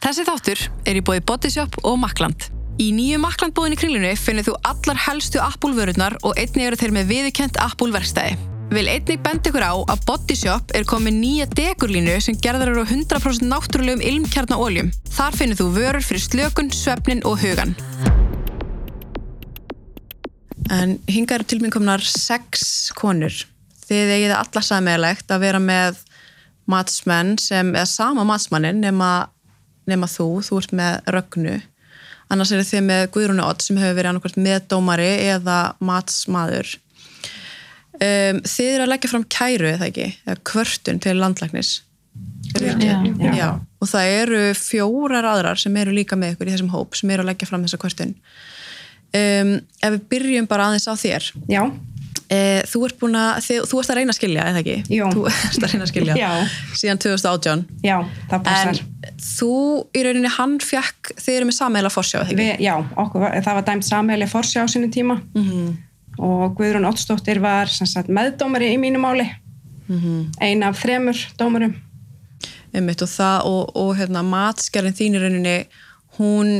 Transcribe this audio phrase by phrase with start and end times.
[0.00, 2.46] Þessi þáttur er í bóði Bodyshop og Makland.
[2.80, 6.94] Í nýju Makland bóðinni kringlunni finnir þú allar helstu Apple vörurnar og einnig eru þeir
[6.96, 8.38] með viðkjönt Apple verkstæði.
[8.72, 12.88] Vil einnig benda ykkur á að Bodyshop er komið nýja dekurlínu sem gerðar eru á
[12.88, 14.88] 100% náttúrulegum ilmkjarnaóljum.
[15.12, 17.74] Þar finnir þú vörur fyrir slökun, svefnin og hugan.
[20.72, 23.36] En hinga eru til minn komnar sex konur.
[23.84, 26.00] Þið eigið það alla sammeðlegt að vera með
[26.70, 29.10] matsmenn sem, eða sama matsmannin nema,
[29.90, 31.56] nema þú, þú ert með rögnu.
[32.30, 36.76] Annars er þið með Guðrúnu Ott sem hefur verið annarkvæmt meðdómari eða matsmaður.
[38.00, 40.06] Um, þið eru að leggja fram kæru, eða ekki?
[40.24, 41.72] Eða kvörtun til landlæknis.
[42.56, 42.94] Já, já.
[43.36, 43.48] já.
[43.80, 47.24] Og það eru fjórar aðrar sem eru líka með ykkur í þessum hóp sem eru
[47.24, 48.14] að leggja fram þessa kvörtun.
[49.10, 49.52] Um,
[49.82, 51.28] ef við byrjum bara aðeins á þér.
[51.50, 51.62] Já.
[52.30, 54.74] Eh, þú ert búin að, þið, þú ert að reyna að skilja, eða ekki?
[54.94, 55.06] Jú.
[55.16, 56.14] Þú ert að reyna að skilja.
[56.20, 56.28] Já.
[56.78, 57.64] Síðan 2018.
[57.82, 57.96] Já,
[58.30, 58.78] það passar.
[59.10, 59.50] En þú,
[59.98, 62.64] í rauninni, hann fekk, þið eru með sammeila forsjá, eða ekki?
[62.68, 65.76] Já, okkur, það var dæmt sammeili forsjá á sinu tíma Mhm.
[66.20, 69.26] og Guðrún Ottsdóttir var sagt, meðdómari í mínu máli.
[69.88, 70.32] Mhm.
[70.40, 71.74] Ein af þremur dómurum.
[72.72, 75.56] Einmitt, og það, og, og hérna, matskerðin þín í rauninni,
[76.20, 76.50] hún,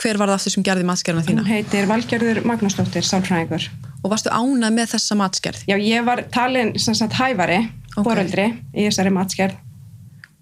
[0.00, 1.44] hver var það aftur sem gerði matskerðina þína?
[1.44, 3.68] Hún heitir Valgerður Magnúsdóttir, sálfræðingur.
[4.04, 5.64] Og varstu ánað með þessa matskerð?
[5.70, 7.62] Já, ég var talin sem sagt hæfari,
[7.96, 8.04] Ok.
[8.04, 9.56] foreldri í þessari matskerð.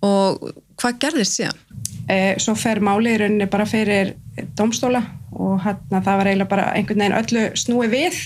[0.05, 1.63] Og hvað gerðist síðan?
[2.09, 4.15] Eh, svo fer málið í rauninni bara fyrir
[4.59, 5.01] domstóla
[5.33, 8.19] og hérna það var eiginlega bara einhvern veginn öllu snúi við.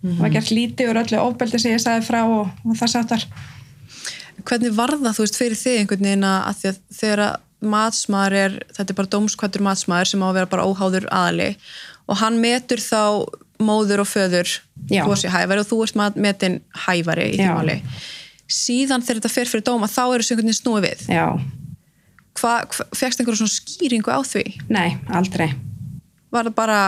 [0.00, 3.26] Það var gert lítið úr öllu ofbeldi sem ég sagði frá og, og það sáttar.
[4.48, 8.36] Hvernig var það, þú veist, fyrir þig einhvern veginn að að að þegar að matsmaður
[8.40, 11.50] er, þetta er bara dómskvættur matsmaður sem á að vera bara óháður aðali
[12.08, 13.00] og hann metur þá
[13.60, 14.48] móður og föður
[14.90, 15.04] Já.
[15.04, 17.76] þú sé hæfari og þú ert mat- metin hæfari í því máli.
[18.50, 21.02] Síðan þegar þetta fer fyrir dóma þá eru þessu einhvern veginn snúið við.
[21.12, 21.26] Já,
[22.40, 22.54] Hva,
[22.96, 24.44] fegst einhverjum svona skýringu á því?
[24.72, 25.50] nei, aldrei.
[26.32, 26.80] Var það bara,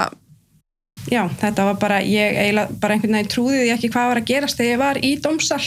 [1.10, 4.56] Já, þetta var bara, ég bara einhvern veginn trúði því ekki hvað var að gerast
[4.60, 5.60] þegar ég var í dómsal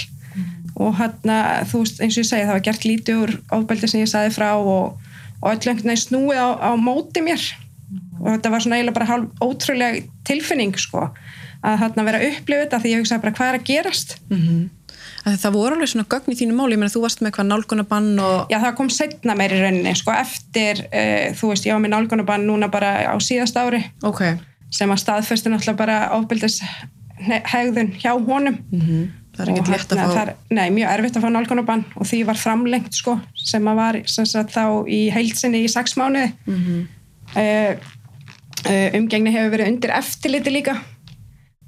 [0.76, 4.02] og hérna, þú veist, eins og ég segi, það var gert lítið úr ofbeldi sem
[4.04, 4.98] ég sagði frá og,
[5.40, 7.44] og öll einhvern veginn snúið á, á móti mér.
[8.20, 11.08] Og þetta var svona eiginlega bara hálf ótrúlega tilfinning, sko,
[11.66, 14.18] að hérna vera að upplifa þetta því ég hugsaði bara hvað er að gerast.
[15.26, 17.48] að það voru alveg svona gögn í þínu máli, ég meina þú varst með hvað
[17.50, 21.74] nálgunabann og Já, það kom setna meir í rauninni, sko, eftir, uh, þú veist, ég
[21.74, 23.82] var með nálgunabann núna bara á síðast ári.
[24.06, 24.22] Ok,
[24.76, 26.60] sem að staðfesti náttúrulega bara ofbeldis
[27.26, 28.60] hegðun hjá honum
[29.36, 32.08] það er ekkert létt að hérna, fá er, Nei, mjög erfitt að fá nálgunabann og
[32.10, 36.32] því var framlengt sko sem að var sem sagt, þá í heilsinni í sex mánuði
[36.46, 36.88] mm Mhm.
[38.96, 40.76] umgengni hefur verið undir eftirliti líka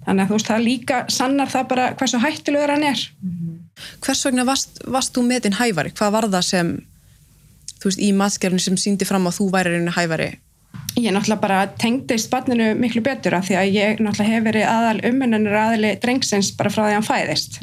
[0.07, 3.01] þannig að þú veist það líka sannar það bara hversu hættulegur hann er
[4.01, 5.91] Hvers vegna varst, varst þú metin hæfari?
[5.94, 6.69] Hvað var það sem,
[7.77, 10.31] þú veist, í matskerfni sem síndi fram að þú væri reynu hæfari?
[10.97, 15.01] Ég náttúrulega bara tengdist barninu miklu betur af því að ég náttúrulega hef verið aðal
[15.11, 17.59] umönnunur aðali drengsins bara frá því að hann fæðist.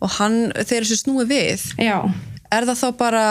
[0.00, 1.98] Og hann, þegar þessu snúi við, já,
[2.52, 3.24] er það þá bara,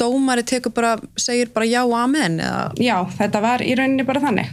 [0.00, 4.22] dómari tekur bara, segir bara já og amen eða, já, þetta var í rauninni bara
[4.24, 4.52] þannig.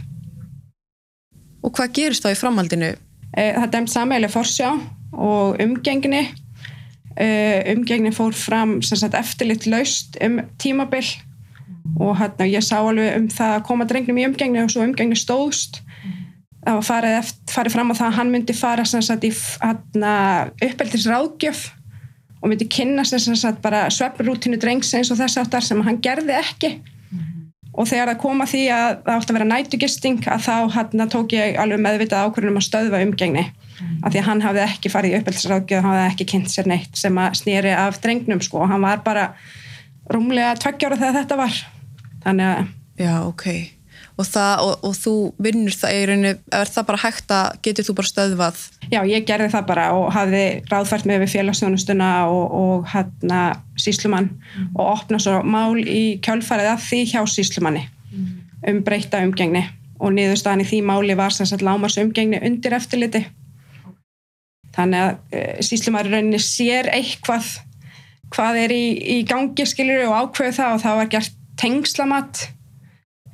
[1.62, 2.94] Og hvað gerist þá í framhaldinu?
[3.36, 4.72] Eh, það dæmt sameiginlega forsjá
[5.12, 6.24] og umgengni.
[7.16, 11.04] Eh, umgengni fór fram sem sagt, eftirlit laust um tímabil
[11.98, 15.18] og hérna, ég sá alveg um það að koma drengnum í umgengni og svo umgengni
[15.18, 15.82] stóðst.
[16.62, 20.14] Það var farið, eftir, farið fram á það að hann myndi fara sagt, í hérna,
[20.62, 21.62] uppeldisráðgjöf
[22.42, 26.72] og myndi kynna sem sagt, bara svefnrútinu drengsins og þess aftar sem hann gerði ekki.
[27.72, 31.06] Og þegar það kom að því að það átti að vera nætugisting að þá hérna,
[31.08, 33.44] tók ég alveg meðvitað ákvörðunum að stöðva umgengni.
[34.04, 37.00] Af því að hann hafði ekki farið í uppeldisráðgjöf hann hafði ekki kynnt sér neitt
[37.00, 38.60] sem að snýri af drengnum sko.
[38.60, 39.30] Og hann var bara
[40.12, 41.62] rúmlega tveggjára þegar þetta var
[42.24, 43.46] þannig að Já, ok.
[44.20, 47.86] Og, það, og, og þú vinnur það í rauninu, er það bara hægt að getur
[47.88, 48.60] þú bara stöðvað?
[48.92, 53.40] já, ég gerði það bara og hafði ráðfært mig við félagsþjónustuna og, og hérna
[53.80, 54.28] síslumann
[54.74, 57.86] og opna svo mál í kjölfarið að því hjá síslumanni
[58.68, 59.64] um breyta umgengni
[60.02, 63.24] og niðurstaðan í því máli var sem sagt lámars umgengni undir eftirliti
[64.76, 67.48] þannig að uh, síslumar rauninni sér eitthvað
[68.32, 68.84] hvað er í,
[69.16, 72.46] í gangi skilur og ákveðu það og það var gert tengslamatt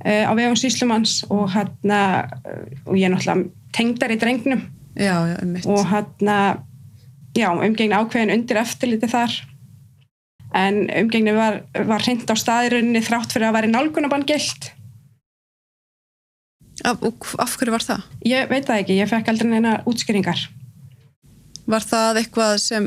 [0.04, 2.00] uh, á vegum síslumanns og hérna
[2.42, 4.64] uh, og ég er náttúrulega tengdar í drengnum.
[4.98, 5.36] Já, já,
[5.68, 6.38] og hérna
[7.36, 9.36] já, umgengni ákveðin undir eftirliti þar.
[10.56, 14.72] En umgengni var, var hreint á staðirunni þrátt fyrir að vera nálgunabann gilt
[16.86, 17.02] Af,
[17.42, 18.06] af hverju var það?
[18.28, 20.44] ég veit það ekki, ég fekk aldrei neina útskýringar.
[21.68, 22.86] Var það eitthvað sem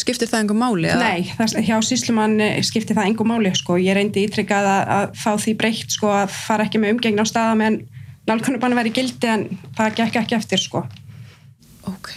[0.00, 0.88] skiptir það einhver máli?
[0.88, 1.08] eða?
[1.08, 3.76] Nei, það, hjá síslumann skipti það engum máli sko.
[3.80, 7.26] Ég reyndi ítrykkað að, að fá því breytt sko, að fara ekki með umgengn á
[7.28, 7.80] staða meðan
[8.30, 9.44] nálkunubann væri í gildi en
[9.76, 10.84] það gekk ekki eftir sko.
[11.90, 12.12] Ok,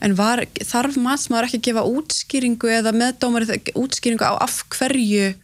[0.00, 3.44] en var, þarf matsmaður ekki að gefa útskýringu eða meðdómar
[3.76, 5.34] útskýringu á af hverju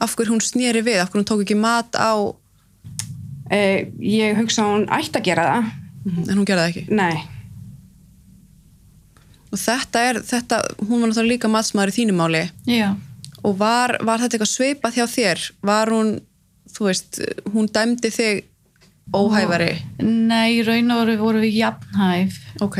[0.00, 2.14] af hverju hún snýri við, af hverju hún tók ekki mat á
[3.50, 5.70] Eh, ég hugsa að hún ætti að gera það.
[6.06, 7.16] en hún gerði það ekki Nei,
[9.50, 12.42] og þetta er, þetta, hún var náttúrulega líka matsmaður í þínu máli.
[12.70, 12.94] Já,
[13.42, 15.44] og var, var þetta eitthvað sveipað hjá þér?
[15.70, 16.14] Var hún,
[16.70, 17.20] þú veist
[17.54, 18.42] hún dæmdi þig
[19.16, 19.70] óhæfari?
[20.04, 22.36] Nei, í raun og veru voru við jafnhæf.
[22.62, 22.78] ok,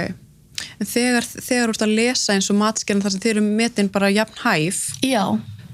[0.78, 3.90] en þegar, þegar þú ert að lesa eins og matskerðin þar sem þið eru metin
[3.92, 5.24] bara jafn hæf Já,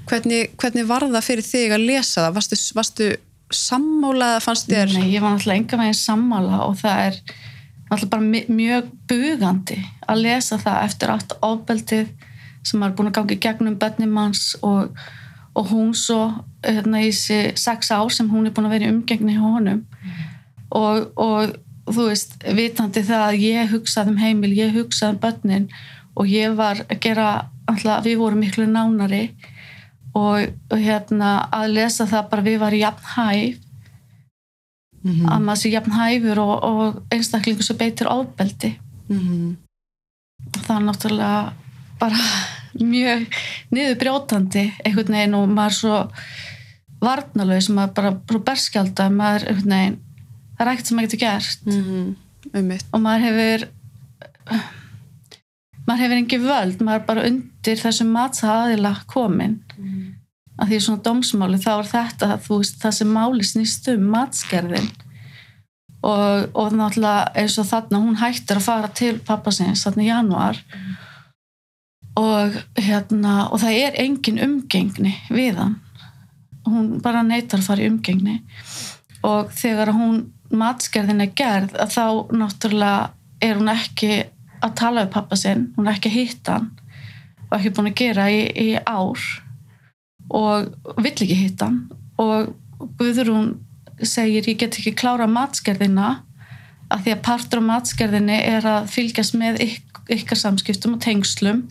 [0.09, 2.37] hvernig, hvernig var það fyrir þig að lesa það?
[2.39, 3.09] Varstu, varstu
[3.53, 7.19] sammálaða fannst þér nei, ég var náttúrulega enga meginn sammála og það er
[7.87, 12.09] náttúrulega bara mjög bugandi að lesa það eftir allt ofbeldið
[12.67, 14.97] sem er búin að gangi gegnum bennum hans og,
[15.55, 16.21] og hún svo
[16.65, 19.85] hérna í þessi sex ár sem hún er búin að vera í umgengni honum.
[20.75, 21.55] Og, og
[21.87, 25.69] þú veist, vitandi það að ég hugsaði um heimil, ég hugsaði um bönnin
[26.17, 27.29] og ég var að gera
[27.69, 29.29] alltaf, við vorum miklu nánari
[30.17, 33.63] og, og hérna að lesa það bara við varum jafn hæf
[35.03, 38.77] mm að maður sé jafn hæfur og, og einstaklingu sem beitir ofbeldi.
[39.09, 39.55] -hmm.
[40.65, 41.53] það er náttúrulega
[41.99, 42.17] bara
[42.93, 43.27] mjög
[43.71, 45.97] niður brjótandi einhvern veginn og maður er svo
[47.01, 49.99] varnalög maður er bara berskjálta maður er einhvern veginn
[50.57, 51.65] það er ekkert sem maður getur gert.
[51.65, 52.79] Mm -hmm.
[52.91, 53.67] og maður hefur
[55.87, 59.59] maður hefur engi völd maður er bara undir þessum matsaðila komin
[60.57, 64.89] að því svona dómsmáli þá er þetta veist, það sem máli snýst um matskerðin
[66.01, 70.09] og, og náttúrulega eins og þarna hún hættir að fara til pappa sinns þarna í
[70.09, 70.61] januar
[72.17, 75.75] og hérna og það er engin umgengni við hann.
[76.67, 78.39] Hún bara neytar að fara í umgengni.
[79.27, 82.05] Og þegar hún matskerðin er gerð að þá
[82.41, 83.11] náttúrulega
[83.43, 84.11] er hún ekki
[84.65, 86.71] að tala við pappa sinn, hún er ekki að hitta hann.
[87.47, 89.21] Og ekki búin að gera í, í ár
[90.29, 91.83] og vill ekki hitta hann.
[92.21, 92.53] Og
[92.99, 93.55] Guðrún
[94.03, 96.21] segir ég get ekki klára matskerðina
[96.93, 101.65] að því að partur af matskerðinni er að fylgjast með ykk, ykkar samskiptum og tengslum.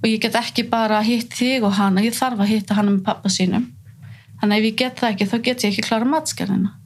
[0.00, 3.04] Og ég get ekki bara hitt þig og hana, ég þarf að hitta hana með
[3.10, 3.68] pappa sínum.
[4.40, 6.76] Þannig að ef ég get það ekki þá get ég ekki klára matskerðina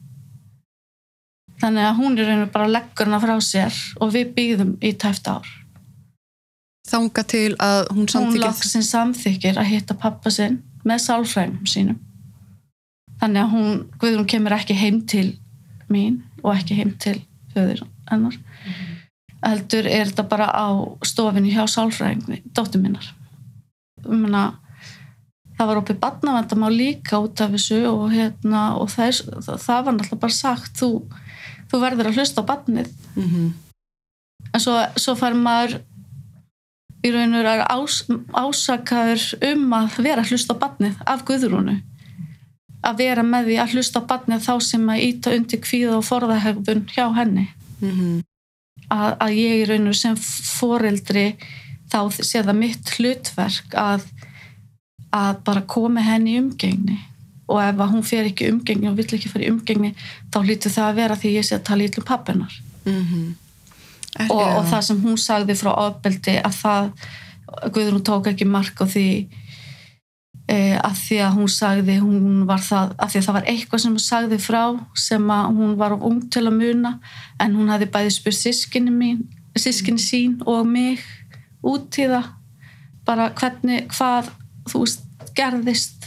[1.61, 5.29] þannig að hún er rauninu bara leggur hana frá sér og við byggðum í tæft
[5.29, 5.47] ár.
[6.85, 11.99] Þanga til að hún hún samþykir loksinn samþykir að hitta pappa sinn með sálfræðum sínum.
[13.21, 15.27] Þannig að hún, Guðrún kemur ekki heim til
[15.91, 17.17] mín og ekki heim til
[17.53, 18.37] föður hennar.
[19.45, 20.67] Heldur er þetta bara á
[21.05, 23.07] stofinu hjá sálfræðingni, dóttur minnar.
[24.05, 24.45] Ég meina
[25.55, 29.95] það var opið badnavendamá líka út af þessu og, hérna, og er, það, það var
[29.95, 30.89] náttúrulega bara sagt þú,
[31.71, 33.51] þú verður að hlusta á badnið mm -hmm.
[34.53, 35.79] en svo, svo fær maður
[37.05, 37.97] í raun og veru er ás,
[38.33, 41.75] ásakaður um að vera að hlusta á badnið af Guðrúnu
[42.85, 46.05] að vera með því að hlusta á badnið þá sem að íta undir kvíða og
[46.09, 47.47] forðahegðun hjá henni
[47.81, 48.21] Mhm.
[48.89, 51.25] að, að ég í raun og sem foreldri
[51.91, 54.05] þá sé það mitt hlutverk að
[55.15, 56.97] að bara koma henni í umgengni
[57.47, 59.91] og ef að hún fer ekki umgengni og vill ekki fara í umgengni
[60.33, 62.53] þá hlýtur það að vera því ég sé að tala ítlum pappinar
[62.85, 63.35] Mhm.
[64.29, 66.91] Og, og það sem hún sagði frá ofbeldi að það
[67.71, 69.07] Guðrún tók ekki mark á því
[70.49, 73.83] e, að því að hún sagði hún var það, að því að það var eitthvað
[73.83, 74.61] sem hún sagði frá
[74.97, 76.95] sem að hún var ung til að muna
[77.43, 79.21] en hún hafði bæði spurt sískinni mín
[79.55, 81.03] sískinni sín og mig
[81.65, 82.31] út í það.
[83.05, 84.31] Bara hvernig, hvað
[84.69, 85.03] þú veist,
[85.37, 86.04] gerðist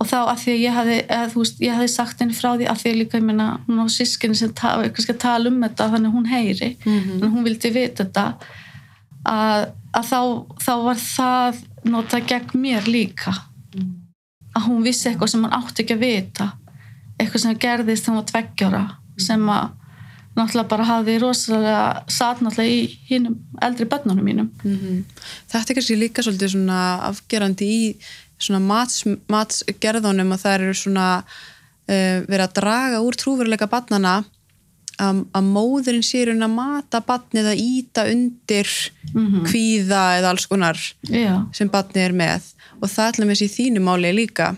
[0.00, 2.66] og þá að því að ég hafði, eða, veist, ég hafði sagt henni frá því
[2.68, 4.74] að því líka, ég meina, hún á sískinni sem ta,
[5.18, 7.22] tala um þetta þannig að hún heyri Mhm.
[7.22, 8.26] en hún vildi vita þetta
[9.26, 10.20] að, að þá,
[10.66, 13.32] þá var það notað gegn mér líka
[14.56, 16.46] að hún vissi eitthvað sem hann átti ekki að vita
[17.20, 18.84] eitthvað sem gerðist þegar hún var tveggjóra
[19.18, 19.66] sem að
[20.36, 25.04] náttúrulega bara hafði rosalega satt náttúrulega í hinnum eldri börnunum mínum Mhm.
[25.48, 27.96] Þetta er kannski líka svolítið svona afgerandi í
[28.38, 34.18] svona mats, matsgerðunum að það eru svona uh, verið að draga úr trúveruleika barnana
[35.02, 38.70] að, að móðurinn sé rauninni að mata barnið að íta undir
[39.46, 42.52] kvíða eða alls konar já, sem barnið er með.
[42.80, 44.54] Og það ætlum við sér í þínu máli líka.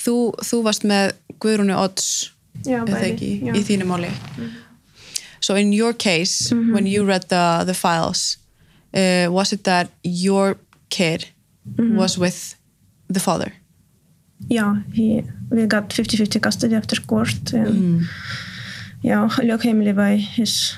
[0.00, 2.30] Þú, þú varst með Guðrúnu Odds
[2.64, 3.54] bæði, ekki, já.
[3.56, 4.10] í þínu máli.
[5.40, 8.36] So in your case when you read the, the files
[8.92, 10.58] uh, was it that your
[10.90, 11.30] kid
[11.96, 12.56] was with
[13.12, 13.52] the father?
[14.48, 18.02] Yeah, he we got 50-50 custody after court and mm.
[19.02, 20.76] yeah, lögheimili by his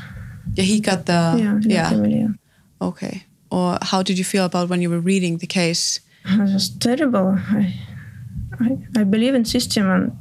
[0.56, 2.32] Yeah, he got the yeah, lögheimili, yeah.
[2.80, 3.22] Okay.
[3.50, 6.00] Or how did you feel about when you were reading the case?
[6.24, 7.38] It was terrible.
[7.50, 7.74] I,
[8.60, 10.12] I, I believe in system and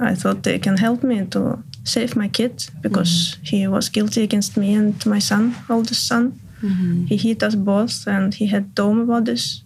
[0.00, 3.44] I thought they can help me to save my kid because mm-hmm.
[3.44, 6.40] he was guilty against me and my son, oldest son.
[6.62, 7.06] Mm-hmm.
[7.06, 9.61] He hit us both and he had dome about this.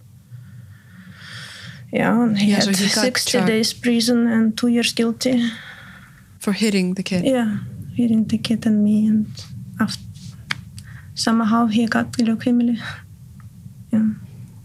[1.96, 3.46] Yeah, and he Yeah, so had he 60 charged.
[3.46, 5.50] days prison and two years guilty.
[6.38, 7.24] For hitting the kid?
[7.24, 7.58] Yeah,
[7.96, 9.26] he didn't take it and me and
[9.80, 10.02] after,
[11.14, 12.76] somehow he got leukemia.
[13.92, 14.10] Yeah.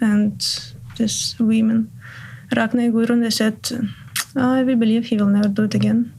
[0.01, 0.35] And
[0.97, 1.89] this women,
[2.55, 3.55] Ragnar Gurun, they said,
[4.35, 6.11] ah, I will believe he will never do it again.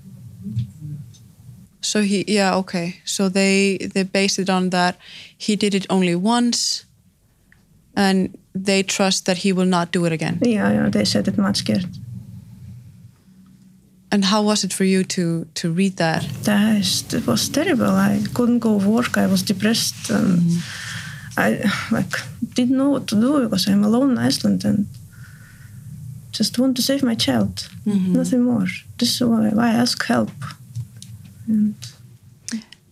[1.81, 2.97] So he, yeah, okay.
[3.05, 4.97] So they they based it on that
[5.37, 6.87] he did it only once,
[7.97, 10.39] and they trust that he will not do it again.
[10.43, 11.87] Yeah, yeah, they said it much scared.
[14.11, 16.23] And how was it for you to to read that?
[16.43, 17.97] That is, it was terrible.
[17.97, 19.17] I couldn't go work.
[19.17, 20.11] I was depressed.
[20.11, 21.41] And mm-hmm.
[21.41, 21.49] I
[21.91, 22.19] like
[22.55, 24.87] didn't know what to do because I'm alone in Iceland and
[26.39, 27.69] just want to save my child.
[27.87, 28.13] Mm-hmm.
[28.13, 28.67] Nothing more.
[28.99, 30.31] This is why, why I ask help.
[31.49, 31.75] And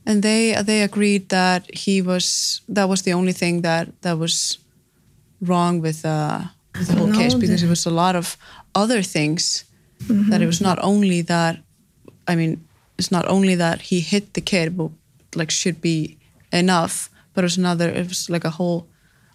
[0.07, 4.59] And they they agreed that he was that was the only thing that that was
[5.41, 6.41] wrong with, uh,
[6.79, 8.37] with the whole No, case because the- it was a lot of
[8.75, 9.65] other things
[10.31, 11.59] that it was not only that
[12.27, 12.61] I mean
[12.99, 14.91] it's not only that he hit the kid but
[15.35, 16.17] like should be
[16.53, 18.87] enough but it was another it was like a whole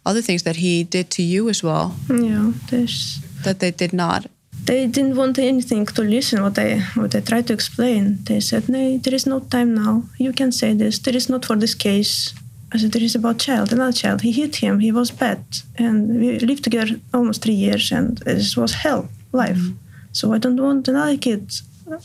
[0.06, 4.26] other things that he did to you as well yeah, there's that they did not
[4.66, 8.18] they didn't want anything to listen what I what I tried to explain.
[8.24, 10.04] They said, "No, there is no time now.
[10.18, 10.98] You can say this.
[11.00, 12.34] There is not for this case."
[12.76, 14.22] I said, "There is about child, another child.
[14.22, 14.80] He hit him.
[14.80, 15.44] He was bad,
[15.78, 19.58] and we lived together almost three years, and this was hell life.
[19.58, 19.76] Mm.
[20.12, 21.42] So I don't want another kid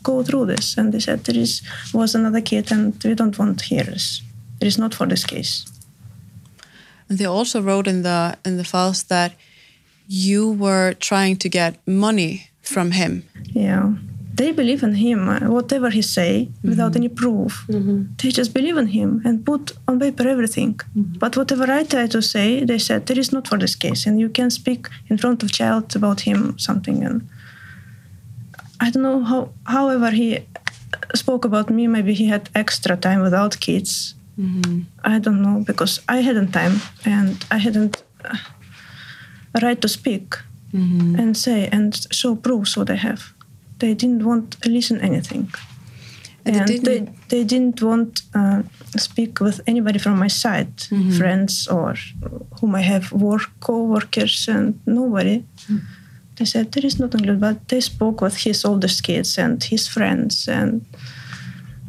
[0.03, 1.63] go through this." And they said, "There is
[1.93, 4.23] was another kid, and we don't want hear this.
[4.61, 5.65] It is not for this case."
[7.11, 9.33] and they also wrote in the in the files that
[10.07, 13.93] you were trying to get money from him Yeah.
[14.33, 16.69] They believe in him, uh, whatever he say, mm-hmm.
[16.71, 17.67] without any proof.
[17.69, 17.99] Mm-hmm.
[18.19, 20.75] They just believe in him and put on paper everything.
[20.75, 21.19] Mm-hmm.
[21.19, 24.21] But whatever I try to say, they said there is not for this case, and
[24.21, 27.03] you can speak in front of child about him something.
[27.05, 27.29] And
[28.81, 29.51] I don't know how.
[29.65, 30.47] However, he
[31.15, 31.87] spoke about me.
[31.87, 34.15] Maybe he had extra time without kids.
[35.05, 38.37] I don't know because I hadn't time and I hadn't uh,
[39.63, 40.35] right to speak
[41.19, 43.35] and say and show proofs what I have.
[43.81, 45.49] They didn't want to listen anything.
[46.45, 46.85] And they didn't-
[47.29, 48.63] they, they didn't want uh,
[48.97, 50.73] speak with anybody from my side,
[51.19, 51.95] friends or
[52.61, 55.37] whom I have work co-workers and nobody.
[56.37, 59.87] They said there is nothing good, but they spoke with his oldest kids and his
[59.89, 60.81] friends and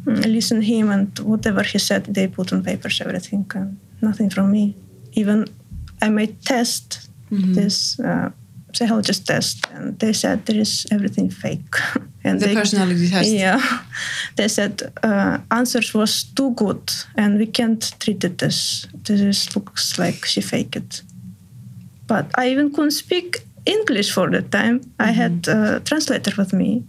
[0.06, 4.50] mm, listened him and whatever he said they put on papers everything and nothing from
[4.50, 4.74] me.
[5.12, 5.46] Even
[6.02, 7.08] I made test
[7.54, 8.28] this uh,
[8.72, 11.74] psychologist test and they said there is everything fake.
[12.24, 13.30] and The they, personality test.
[13.30, 13.60] Yeah,
[14.36, 19.56] they said uh, answers was too good and we can't treat it as this is,
[19.56, 21.02] looks like she faked it.
[22.06, 24.80] But I even couldn't speak English for that time.
[24.98, 26.84] I had a translator with me.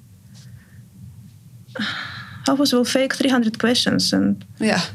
[2.45, 4.81] How was will fake 300 questions and yeah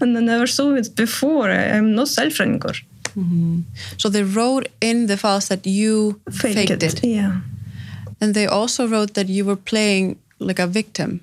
[0.00, 1.50] and I never saw it before.
[1.50, 2.08] I, I'm not
[3.14, 3.62] self-runner.
[3.98, 7.04] so they wrote in the files that you Fake faked it.
[7.04, 7.40] Yeah.
[8.20, 11.20] And they also wrote that you were playing like a victim.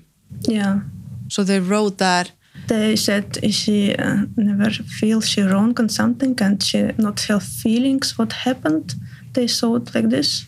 [0.48, 0.80] Yeah.
[1.28, 2.32] So they wrote that
[2.66, 8.18] They said she uh, never feels she wrong on something and she not have feelings
[8.18, 8.94] what happened.
[9.32, 10.46] They saw it like this.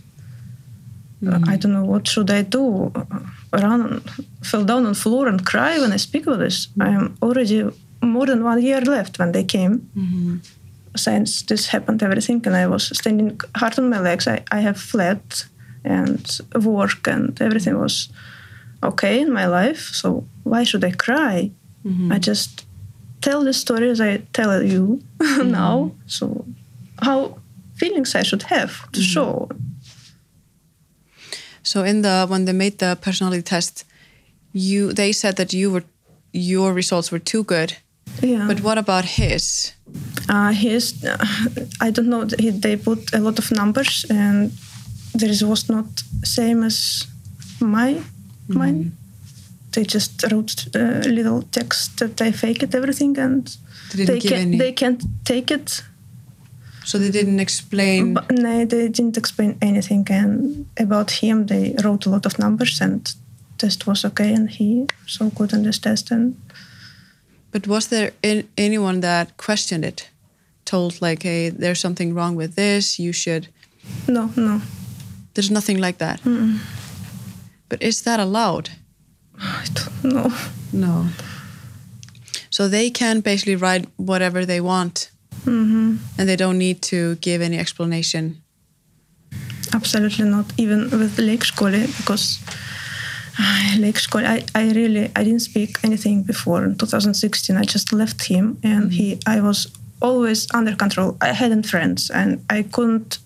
[1.26, 2.92] Uh, I don't know what should I do.
[3.52, 4.02] Run,
[4.42, 6.68] fell down on floor and cry when I speak with this.
[6.80, 7.70] I am already
[8.02, 9.88] more than one year left when they came.
[10.94, 14.28] Since this happened, everything, and I was standing hard on my legs.
[14.28, 15.22] I, I have fled
[15.84, 18.08] and work and everything was
[18.82, 19.90] okay in my life.
[19.94, 21.50] So why should I cry?
[21.84, 22.12] Mm-hmm.
[22.12, 22.66] I just
[23.20, 25.50] tell the story as I tell you mm-hmm.
[25.50, 25.92] now.
[26.06, 26.44] So
[27.00, 27.38] how
[27.74, 29.12] feelings I should have to mm-hmm.
[29.14, 29.48] show.
[31.62, 33.84] so in the when they made the personality test,
[34.52, 35.84] you they said that you were
[36.32, 37.76] your results were too good.
[38.20, 38.46] Yeah.
[38.46, 39.72] But what about his?
[40.28, 41.16] Uh, his, uh,
[41.80, 42.26] I don't know.
[42.38, 44.52] He, they put a lot of numbers, and
[45.14, 45.86] there is, was not
[46.24, 47.06] same as
[47.60, 48.00] my
[48.48, 48.92] mine.
[49.72, 53.56] they just wrote uh, little text that they faked everything and
[53.94, 55.82] They they, can, any- they can't take it.
[56.84, 58.14] So they didn't explain.
[58.14, 60.06] But no, they didn't explain anything.
[60.10, 63.14] And about him, they wrote a lot of numbers and
[63.58, 66.34] test was okay and he so good on this test and
[67.52, 70.08] But was there in, anyone that questioned it?
[70.64, 72.98] Told like, hey, there's something wrong with this.
[72.98, 73.46] You should.
[74.08, 74.60] no, no.
[75.34, 76.20] There's nothing like that.
[77.68, 78.70] But is that allowed?
[79.38, 80.32] I don't know.
[80.72, 81.06] No.
[82.50, 85.10] So they can basically write whatever they want,
[85.44, 88.42] hmm and they don't need to give any explanation.
[89.74, 90.52] Absolutely not.
[90.58, 92.38] Even with Lake Skole, because
[93.78, 97.56] Lake Skole, I, I really, I didn't speak anything before in 2016.
[97.56, 101.16] I just left him and he, I was always under control.
[101.20, 103.18] I hadn't friends and I couldn't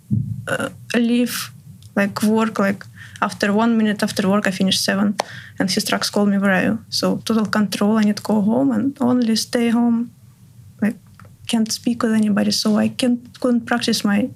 [0.46, 1.50] uh, leave,
[1.96, 2.84] like work, like
[3.20, 5.16] after one minute after work, I finished seven
[5.58, 6.78] and his trucks called me, where are you?
[6.88, 10.12] So total control, I need to go home and only stay home.
[10.80, 10.96] Like
[11.48, 12.52] can't speak with anybody.
[12.52, 14.30] So I can't, couldn't practice my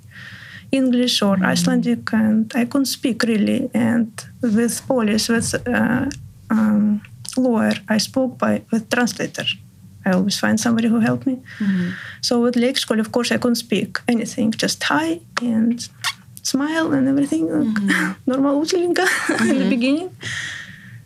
[0.72, 3.70] English or Icelandic, and I couldn't speak really.
[3.74, 6.06] And with police, with uh,
[6.50, 7.02] um,
[7.36, 9.46] lawyer, I spoke by with translator.
[10.04, 11.40] I always find somebody who helped me.
[12.22, 15.86] So with Lake School, of course, I couldn't speak anything, just hi and
[16.42, 19.06] smile and everything, like normal utlinga
[19.50, 20.16] in the beginning.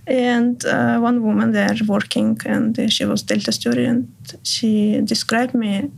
[0.06, 5.90] And uh, one woman there working, and she was Delta story, and she described me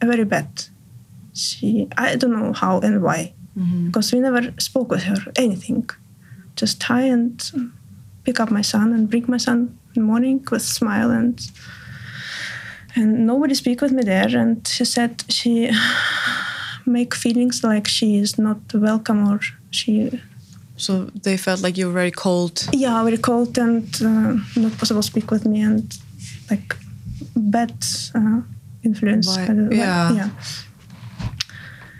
[0.00, 0.48] very bad
[1.44, 3.32] she i don't know how and why.
[3.86, 5.88] Because we never spoke with her anything.
[6.60, 7.34] Just hi and
[8.24, 9.58] pick up my son and bring my son
[9.94, 11.36] in the morning with smile and
[12.94, 14.28] and nobody speak with me there.
[14.36, 15.70] And she said she
[16.86, 19.40] make feelings like she is not welcome or
[19.70, 20.20] she
[20.76, 20.92] So
[21.24, 22.56] they felt like you were very cold.
[22.72, 25.84] yeah very cold and uh, not possible to speak with me and
[26.50, 26.76] like
[27.34, 27.72] bad
[28.14, 28.40] uh,
[28.82, 29.26] influence.
[29.28, 30.12] Why- by the- yeah.
[30.14, 30.30] yeah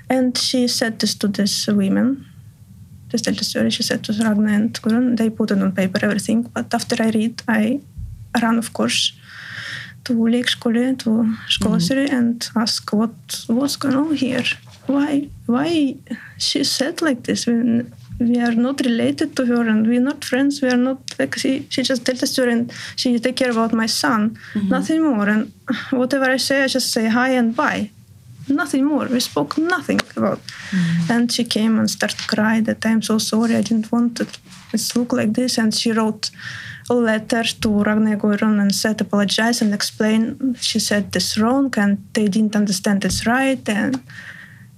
[0.09, 2.27] and she said this to these women.
[3.11, 6.01] This tell the story she said to Ragna and Gurun they put it on paper
[6.03, 7.81] everything but after I read I
[8.43, 9.13] ran of course
[10.05, 11.11] to lekskole to
[11.49, 13.15] skolasuri and ask what
[13.49, 14.45] what's going on here.
[14.87, 15.97] Why why
[16.39, 20.63] she said like this when we are not related to her and we're not friends
[20.63, 23.73] we are not like she she just tell the story and she take care about
[23.73, 24.39] my son.
[24.55, 25.53] Nothing more and
[25.91, 27.91] whatever i say i just say hi and bye
[28.49, 29.07] nothing more.
[29.07, 31.11] We spoke nothing about mm.
[31.11, 34.39] and she came and started crying that i'm so sorry i didn't want it.
[34.73, 36.31] To look like this and she wrote
[36.91, 40.55] a letter to Ragnar Goron and said apologize and explain.
[40.61, 44.03] She said this wrong and they didn't understand it's right and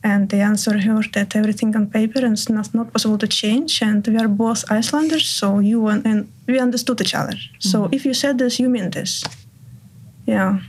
[0.04, 3.82] and they answer her that everything on paper and it's not, not possible to change
[3.82, 7.36] and we are both Icelanders so you and, and we understood each other.
[7.58, 7.94] So mm.
[7.94, 9.24] if you said this you mean this.
[10.26, 10.60] Yeah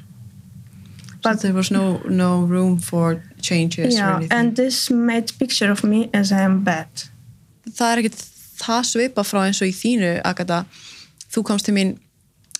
[1.22, 4.38] But there was no no room for changes or yeah anything.
[4.38, 6.88] and this made picture of me as I am bad.
[7.70, 8.22] Það er ekkert
[8.60, 10.64] það svipa frá eins og í þínu Agatha,
[11.32, 11.98] þú komst til mín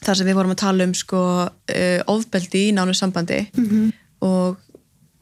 [0.04, 3.46] þar sem við vorum að tala um sko uh, ofbeldi í nánu sambandi.
[4.24, 4.60] Og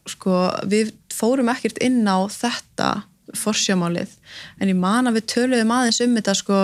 [0.08, 3.04] sko við fórum ekkert inn á þetta
[3.36, 4.14] forsjámálið
[4.62, 6.60] en ég man að við töluðum aðeins um þetta sko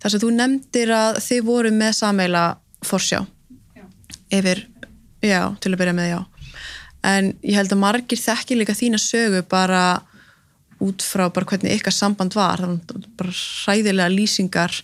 [0.00, 2.44] þar sem þú nefndir að þið voru með sameila
[2.86, 3.24] forsjá
[4.30, 4.62] yfir,
[5.22, 6.20] já, til að byrja með já.
[7.10, 9.84] En ég held að margir þekki líka þína sögu bara
[10.80, 12.62] út frá bara hvernig ykkar samband var.
[13.18, 14.74] Bara hræðilega lýsingar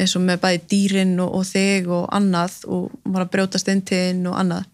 [0.00, 4.24] eins og með bæði dýrin og, og þig og annað og var að til þinn
[4.30, 4.68] og annað.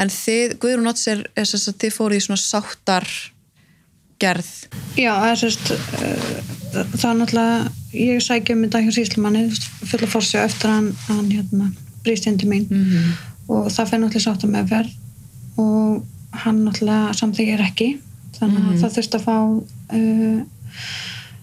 [0.00, 3.08] En þið, Guðrún Otts er, þess að þið fóruð í svona sáttar
[4.22, 4.50] gerð
[4.96, 5.72] Já, það er sérst
[6.72, 9.42] það er náttúrulega ég sækja um þetta hjá síslumanni
[9.90, 11.68] fulla fórsjá eftir hann, hann hérna,
[12.04, 12.66] til mín.
[12.70, 13.31] -hmm.
[13.52, 14.96] Og það fer náttúrulega sátt að meðferð.
[15.62, 17.88] Og hann náttúrulega samþykir ekki.
[18.38, 19.36] Þannig að það þurfti að fá
[19.98, 20.38] uh,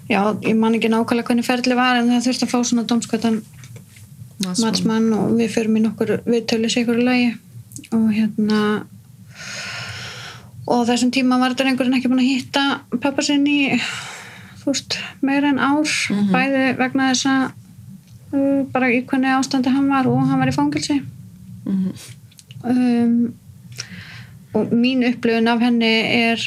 [0.09, 3.41] já, ég man ekki nákvæmlega hvernig ferli var en það þurfti að fá svona dómskvætan
[4.39, 5.11] matsmann.
[5.13, 7.29] og við fyrir mér nokkur við tölum sig ykkur lagi.
[7.95, 8.61] Og hérna
[10.69, 12.65] og þessum tíma var þetta einhverjum ekki búin að hitta
[13.01, 13.71] pappa sinn í
[14.59, 15.93] þú veist, meira en ár.
[16.33, 17.45] Bæði vegna þess að
[18.33, 20.99] uh, bara í hvernig ástandi hann var og hann var í fangilsi
[21.67, 23.33] um,
[24.53, 26.41] og mín upplifun af henni er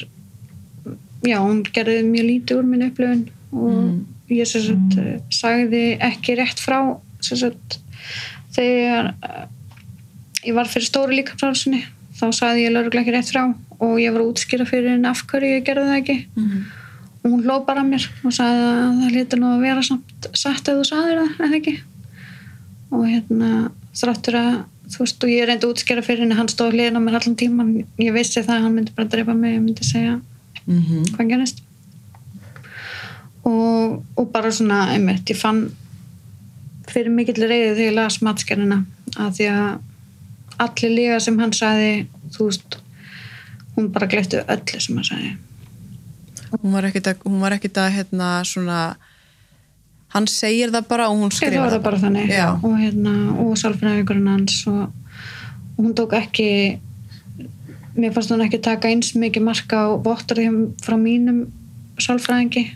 [1.23, 5.25] já, hún gerði mjög lítið úr mín upplifun og ég sem sagt mm.
[5.31, 6.79] sagði ekki rétt frá
[7.23, 7.81] sagt
[8.57, 9.45] þegar uh,
[10.43, 11.85] ég var fyrir stóru líkafrásinni
[12.19, 13.45] þá sagði ég lögreglega ekki rétt frá
[13.83, 16.17] og ég var útskýra fyrir henni af hverju ég gerði það ekki.
[17.23, 20.71] Og hún hló bara mér og sagði að það lítið nú að vera samt satt
[20.71, 21.75] ef þú sagðir það, eða ekki?
[22.93, 23.51] Og hérna
[23.99, 24.53] þráttur að
[24.93, 27.37] þú veist og ég reyndi að útskjara fyrir henni hann stóð hliðin á mér allan
[27.41, 30.21] tíman ég vissi það að hann myndi bara drepa mig og myndi segja
[30.67, 31.05] Mhm.
[31.17, 31.63] hvað gerist.
[33.45, 35.65] Og, og bara svona einmitt, ég fann
[36.93, 38.77] fyrir mikill reyði þegar ég las matskernina
[39.17, 39.81] að því að
[40.63, 41.89] allir líka sem hann sagði
[42.37, 42.77] þú veist
[43.75, 45.33] hún bara glettu öllu sem hann sagði.
[46.53, 48.79] Hún var ekkit að, hún var ekkit að hérna svona
[50.13, 52.33] hann segir það bara og hún það skrifar var það bara þannig.
[52.33, 52.49] Já.
[52.59, 54.83] og, hérna, og sálfræðingurinn hans og,
[55.77, 56.49] og hún tók ekki
[57.97, 61.47] mér fannst hún ekki taka eins mikið marka á vottarðum frá mínum
[62.01, 62.67] sálfræðingi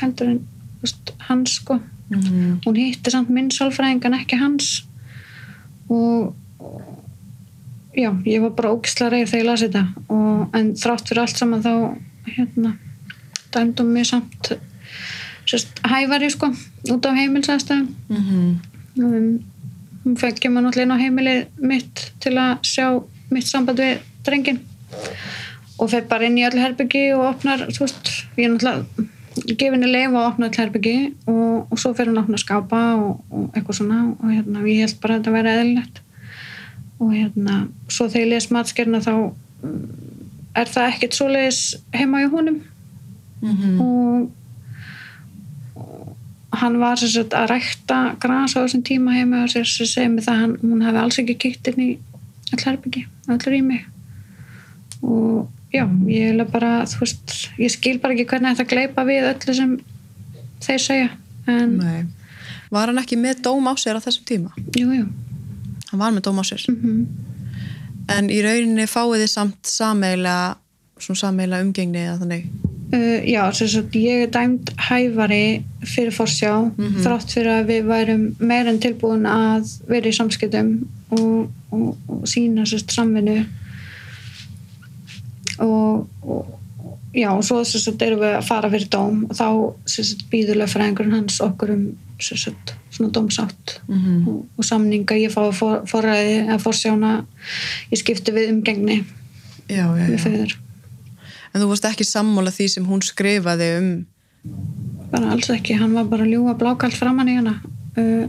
[0.00, 0.40] heldur en
[0.82, 1.80] veist, hans sko.
[2.10, 2.60] Mhm.
[2.66, 4.84] hún hitti samt minn sálfræðing en ekki hans.
[5.88, 6.82] Og og-
[7.96, 9.86] já, ég var bara ógislega reyð þegar ég las þetta.
[10.08, 12.76] Og, en þrátt fyrir allt saman þá hérna,
[13.52, 14.52] dæmdum mig samt
[15.46, 16.50] sérst, hæfari sko
[16.92, 18.60] út af heimilsæðstæðum Mhm.
[18.98, 19.44] um,
[20.04, 22.86] hún fekk maður náttúrulega inn á heimilið mitt til að sjá
[23.30, 24.60] mitt samband við drengin
[25.78, 29.10] og fer bara inn í öll herbyggi og opnar, þú veist, ég er náttúrulega
[29.58, 33.24] gefinni leif og opna öll herbyggi og, og svo fer hún að opna skápa og,
[33.30, 36.00] og eitthvað svona og hérna, ég held bara að þetta væri eðlilegt
[37.00, 37.56] og hérna,
[37.88, 39.10] svo þegar ég les matskerna þá
[39.64, 39.80] mm,
[40.54, 41.62] er það ekkert svoleiðis
[41.96, 42.60] heima í honum
[43.44, 43.80] Mhm.
[43.80, 44.30] og, og
[46.60, 50.26] hann var sagt að rækta gras á þessum tíma heima og sér sem segir mig
[50.26, 51.90] það að hún hefði alls ekki kíkt inn í
[52.52, 53.84] all herbyggi, allur í mig
[55.04, 59.76] og já, ég bara veist, ég skil bara ekki hvernig þetta gleipa við öllu sem
[60.64, 61.12] þeir segja
[61.50, 61.76] en,
[62.72, 64.54] var hann ekki með dóm á sér á þessum tíma?
[64.74, 65.06] Jú, jú.
[65.90, 66.64] Hann var með dóm á sér.
[66.72, 67.32] Mm
[68.12, 72.48] en í rauninni fáið þið samt sameila umgengni eða þannig
[72.94, 76.52] Uh, já, sagt, ég er dæmd hæfari fyrir forsjá
[77.02, 80.68] þrátt fyrir að við værum meir en tilbúin að vera í samskiptum
[81.10, 83.40] og, og, og sína sérst samvinnu
[85.58, 86.60] og, og
[87.14, 89.46] já, og svo sagt, erum við að fara fyrir dóm og þá
[89.90, 91.84] sem sagt, býður lögfræðingurinn hans okkur um
[92.22, 94.28] sagt, svona dómsátt Mhm.
[94.28, 97.26] og, og samninga ég fái for, forræði að forsjána
[97.90, 99.00] ég skipti við umgengni
[99.68, 100.56] já, já, við já.
[101.54, 103.90] En þú varst ekki sammála því sem hún skrifaði um
[105.12, 107.60] bara alls ekki, hann var bara að ljúga blákalt framann í hana.
[107.94, 108.26] Uh,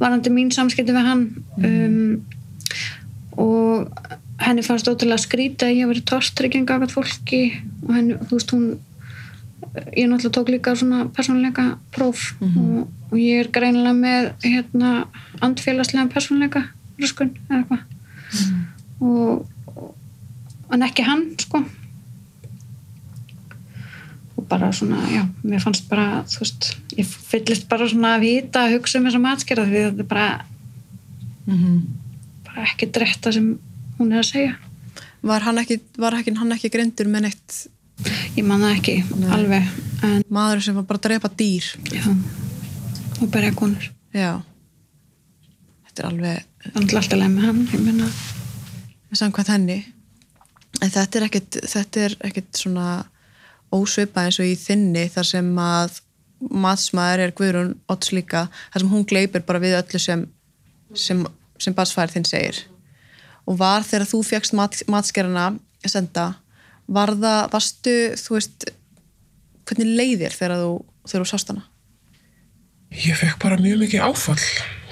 [0.00, 1.20] varandi mín samskipti við hann
[1.62, 2.16] um,
[3.38, 3.86] og
[4.42, 7.42] henni fannst ótrúlega skrýta að ég hef verið torstrygging af fólki
[7.86, 8.66] og henni, þú veist hún
[9.94, 14.92] ég náttúrulega tók líka svona persónleika próf og, og ég er greinilega með hérna
[15.44, 16.64] andfélagslega persónleika
[16.98, 17.82] röskun eða eitthvað.
[18.98, 19.46] Og,
[20.66, 21.62] og en ekki hann sko
[24.48, 28.76] bara svona, já, mér fannst bara þú veist, ég fyllist bara svona að vita að
[28.76, 30.44] hugsa um þessa matskera því þetta er bara,
[31.48, 31.82] Mhm.
[32.44, 33.58] bara ekki dretta sem
[33.98, 34.54] hún er að segja.
[35.22, 37.66] Var hann ekki, var ekki, hann ekki grindur með neitt?
[38.36, 39.30] Ég man það ekki Nei.
[39.34, 39.68] alveg
[40.06, 41.64] en maður sem var bara að drepa dýr.
[41.90, 42.04] Já,
[43.22, 43.88] og berja konur.
[44.14, 44.42] Já.
[45.88, 48.10] Þetta er alveg náttúrulega alltaf leið með hann ég meina,
[49.12, 49.78] samkvæmt henni.
[50.82, 51.24] En þetta er
[52.04, 53.04] er ekkit svona
[53.74, 56.00] ósvipa eins og í þinni þar sem að
[56.38, 60.26] matsmaður er Guðrún Odds líka þar sem hún gleipir bara við öllu sem
[60.96, 61.24] sem,
[61.60, 62.60] sem barsfæður þinn segir.
[63.48, 65.50] Og var þegar þú fegst mat, matskerana
[65.84, 66.28] að senda
[66.88, 68.68] var það, varstu, þú veist
[69.68, 70.72] hvernig leiðir þegar þú
[71.08, 71.64] þegar þú sást hana?
[73.04, 74.40] Ég fekk bara mjög mikið áfall,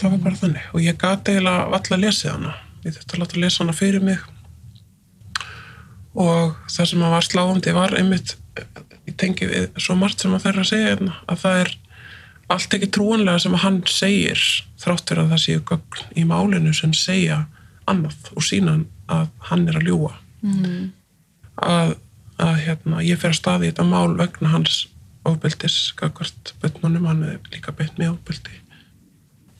[0.00, 0.64] það var bara þannig.
[0.76, 2.56] Og ég gati eiginlega valla að lesa hana.
[2.84, 4.26] Ég þurfti að láta að lesa hana fyrir mig.
[6.16, 8.36] Og það sem að var sláandi var einmitt
[9.06, 11.72] í tengi við svo margt sem að þeirra að segja hérna, að það er
[12.54, 14.42] allt ekki trúanlega sem að hann segir
[14.82, 17.40] þrátt fyrir að það séu gögn í málinu sem segja
[17.90, 18.80] annað og sína
[19.12, 20.84] að hann er að ljúa mm.
[21.66, 21.96] að,
[22.42, 24.84] að hérna, ég fer að staði þetta mál vegna hans
[25.26, 28.60] ofbeldis gagvart bönnunum, hann er líka beitt með ofbeldi.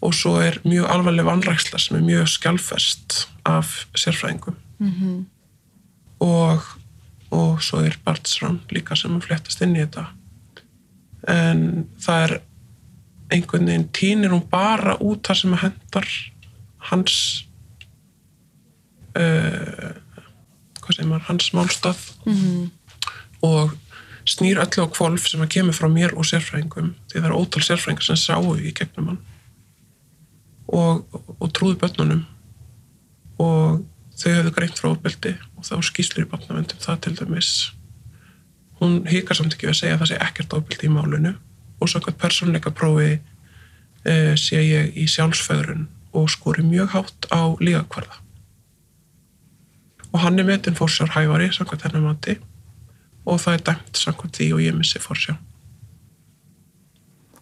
[0.06, 4.54] Og svo er mjög alvarleg vanræksla sem er mjög skjálfest af sérfræðingum.
[4.78, 5.24] Mm
[6.22, 6.62] og,
[7.36, 10.06] og svo er Bartsram líka sem að flettast inn í þetta.
[11.28, 11.62] En
[12.02, 12.34] það er
[13.34, 16.10] einhvern veginn týnir hún bara út það sem hendar
[16.90, 17.16] hans
[19.18, 19.96] uh,
[20.80, 22.04] hvað segir maður, hans málstað.
[22.24, 22.70] -hmm.
[23.42, 23.74] og
[24.26, 27.62] snýr öllu á kvolf sem að kemur frá mér og sérfræðingum því það er ótal
[27.62, 29.20] sérfræðingar sem sáu í gegnum hann.
[30.66, 31.04] Og,
[31.38, 32.24] og trúðu börnunum.
[33.38, 33.84] Og
[34.18, 37.50] þau hefðu greint frá ofbeldi og var skýslur í barnavendum það til dæmis
[38.80, 41.32] hún hikar samt ekki að segja að það sé ekkert ofbeldi í málinu
[41.80, 47.52] og svo eitthvað persónleika prófi eh, sé ég í sjálfsföðrun og skori mjög hátt á
[47.60, 48.20] lígakvarða.
[50.12, 52.38] Og hann er metin fórsjár hævari samkvæmt hennar mati
[53.26, 55.36] og það er dæmt samkvæmt því og ég missi fórsjá.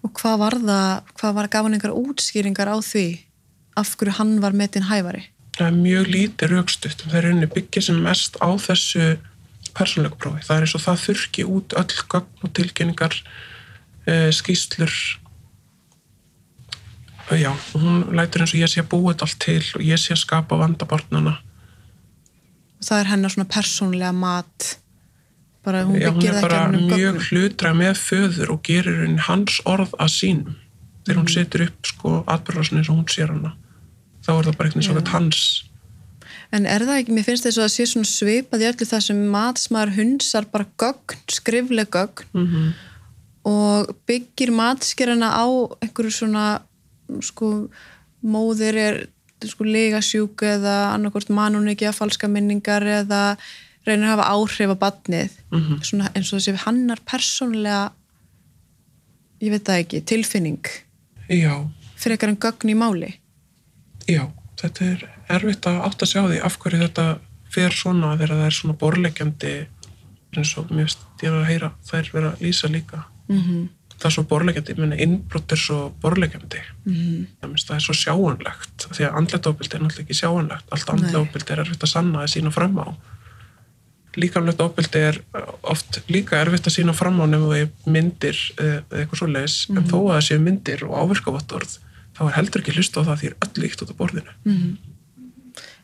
[0.04, 3.06] Og hvað var það, hvað var gaf hann einhver útskýringar á því
[3.78, 5.22] af hverju hann var metin hæfari?
[5.54, 9.14] Það er mjög lítið raukstutt það er unni byggja sem mest á þessu
[9.74, 10.42] persónleika prófi.
[10.46, 13.18] Það er eins og það þurki út öll gögn og tilkynningar
[14.06, 14.94] e, skýslur
[17.24, 20.00] og já, hún lætur eins og ég sé að búa þetta allt til og ég
[20.00, 21.38] sé að skapa vandabarnana
[22.84, 24.74] það er hennar svona persónlega mat.
[25.64, 27.26] Bara hún Já, hún byggir er það ekki bara á hennum mjög gögnum.
[27.30, 30.56] hlutra með föður og gerir henni hans orð að sínum.
[31.04, 33.54] Þegar hún setur upp sko atbyrðarsin eins og hún sér hana
[34.24, 35.44] þá er það bara eitthvað svona hans
[36.54, 39.00] En er það ekki, mér finnst þess að það sé svona svipað í öllu það
[39.02, 42.72] sem matsmaður hunsar bara gögn, skrifleg gögn mm
[43.44, 45.44] og byggir matskerana á
[45.84, 46.44] einhverju svona
[47.20, 47.68] sko
[48.24, 48.94] móðir er
[49.44, 53.36] sko legasjúk eða annarkort manun ekki að falska minningar eða
[53.84, 55.82] reynir að hafa áhrif á badnið Mhm.
[55.84, 57.92] svona eins og þessi hannar persónlega
[59.44, 60.64] ég veit það ekki, tilfinning.
[61.28, 61.68] Já,
[62.00, 63.12] fyrir eitthvað en gögn í máli
[64.08, 64.24] já,
[64.60, 67.06] þetta er erfitt að átta sig á því af hverju þetta
[67.54, 69.54] fer svona þegar það er svona borlegjandi
[70.34, 73.68] eins og finnst ég að heyra þær vera að lýsa líka mm -hmm.
[73.98, 77.84] það er svo borlegjandi, ég meina innbrott er svo borlegjandi Mm það, minnst, það er
[77.86, 81.20] svo sjáanlegt því að andlet ofbeldi er náttúrulega ekki sjáanlegt allt andlet Nei.
[81.20, 82.86] ofbeldi er erfitt að sanna að sína fram á
[84.16, 85.16] líkamlegt ofbeldi er
[85.62, 89.56] oft líka erfitt að sína fram á nefnum við myndir eh, eða eitthvað svo leis
[89.68, 89.78] Mhm.
[89.78, 91.78] en þó að það séu myndir og áverkavottorð
[92.14, 94.76] þá er heldur ekki hlust á það því er öll líkt út á borðinu Mhm.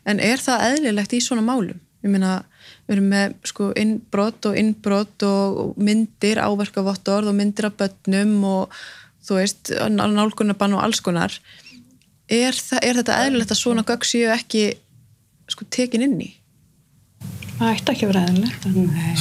[0.05, 1.77] En er það eðlilegt í svona málum?
[2.01, 2.43] Ég meina,
[2.89, 8.71] við erum með sko innbrott og innbrott og myndir, áverkavottorð og myndir af börnum og
[9.21, 11.35] þú veist, nálgunabann og alls konar.
[12.27, 14.63] Er, það, er þetta eðlilegt að svona gögg séu ekki
[15.53, 16.31] sko tekin inn í?
[17.59, 18.67] Það ætti ekki að vera eðlilegt.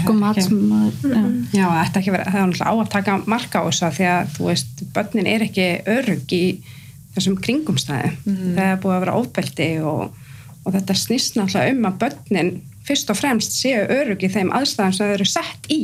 [0.00, 1.00] sko matsmaður
[1.52, 1.66] já.
[1.68, 4.06] Það ætti ekki að vera, það er náttúrulega á að taka marka á þessu því
[4.16, 5.66] að, þú veist, börnin er ekki
[5.98, 6.44] örug í
[7.16, 8.10] þessum kringumstæði.
[8.56, 10.02] Það er búið að vera ofbeldi og,
[10.64, 12.50] og þetta snýst náttúrulega um að börnin
[12.86, 15.80] fyrst og fremst séu örug í þeim aðstæðum sem þau eru sett í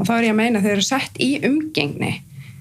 [0.00, 2.14] og þá er ég að meina að þau eru sett í umgengni.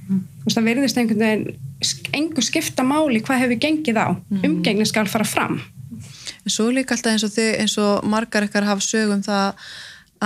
[0.06, 1.46] Þú veist, það verðist einhvern veginn
[1.82, 4.08] sk- engu skipta máli hvað hefur gengið á.
[4.46, 5.58] Umgengni skal fara fram.
[6.46, 9.56] En svo líka alltaf eins og þið, eins og margar ykkar hafa sögum það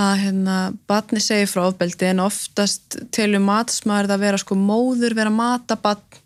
[0.00, 0.56] að hérna,
[0.86, 6.20] batni segir frá ofbeldi en oftast telur matsmaður það vera sko móður vera matabatn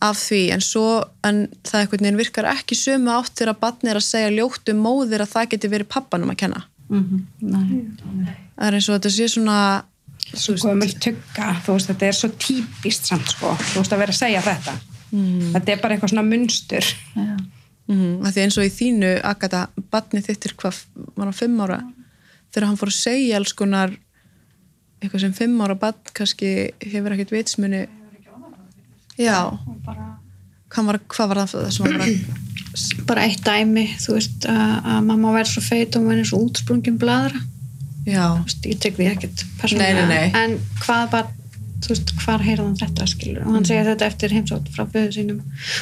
[0.00, 0.86] af því en svo
[1.26, 4.82] en það einhvern veginn virkar ekki sömu átt þegar batni er að segja ljótt um
[4.84, 6.64] móður að það geti verið pappanum að kenna.
[6.90, 8.36] Mhm, nei.
[8.56, 9.58] Það er eins og þetta sé svona
[10.30, 14.14] svo gömul tugga, þú veist, þetta er svo típist samt, sko, þú veist, að vera
[14.14, 14.74] að segja þetta
[15.10, 16.86] þetta er bara eitthvað svona munstur
[17.16, 17.34] Já.
[17.90, 20.84] mm, að því eins og í þínu Agatha, batni þittir hvað
[21.16, 21.80] var hann fimm ára
[22.50, 23.96] þegar hann fór að segja alls konar
[25.00, 26.52] eitthvað sem fimm ára batn kannski
[26.84, 27.86] hefur ekkert vitsmuni
[29.20, 29.36] já
[30.70, 32.14] hvað var, hvað var það sem var að
[33.08, 36.38] Bara eitt dæmi, þú veist, að, að mamma verður svo feit og hún verður svo
[36.44, 37.40] útsprungin bladra.
[38.06, 39.42] já, veist, ég tek því ekkert.
[39.74, 40.26] Nei, nei, nei.
[40.38, 40.54] En
[40.84, 41.32] hvað bara,
[41.82, 43.40] þú veist, hvar heyrði hann þetta, skilur?
[43.42, 45.40] Og hann segir þetta eftir heimsótt frá föðu sínum.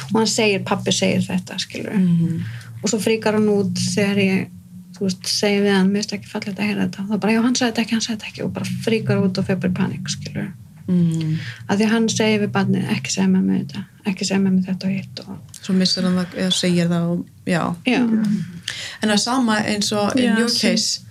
[0.09, 1.93] Og hann segir, pappi segir þetta, skilur.
[1.99, 2.41] Mhm.
[2.81, 4.49] Og svo fríkar hann út þegar ég,
[4.97, 7.05] þú veist, segir við hann, mér finnst ekki fallið að heyra þetta.
[7.05, 8.47] Og það bara, já, hann sagði þetta ekki, hann sagði þetta ekki.
[8.47, 10.49] Og bara fríkar út og febrir panik, skilur.
[10.89, 11.35] Mm,
[11.67, 14.55] Af því að hann segir við barnið, ekki segja með mig þetta, ekki segja með
[14.55, 15.21] mig þetta og hitt.
[15.25, 15.59] Og...
[15.59, 19.93] svo missar hann það eða segir það og, já Já, en það er sama eins
[19.93, 21.05] og in Já, your case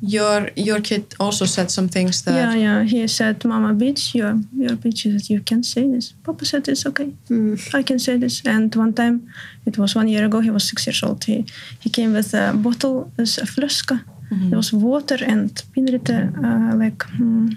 [0.00, 2.82] your, your kid also said some things that Yeah, yeah.
[2.82, 5.04] He said, "Mama, bitch, you're you're a bitch.
[5.12, 7.12] That you can say this." Papa said, "It's okay.
[7.30, 7.74] Mm.
[7.74, 9.32] I can say this." And one time,
[9.64, 10.40] it was one year ago.
[10.40, 11.24] He was six years old.
[11.24, 11.46] He
[11.80, 14.04] he came with a bottle, a flaska.
[14.28, 17.48] There was water and pinrite, uh, like hmm,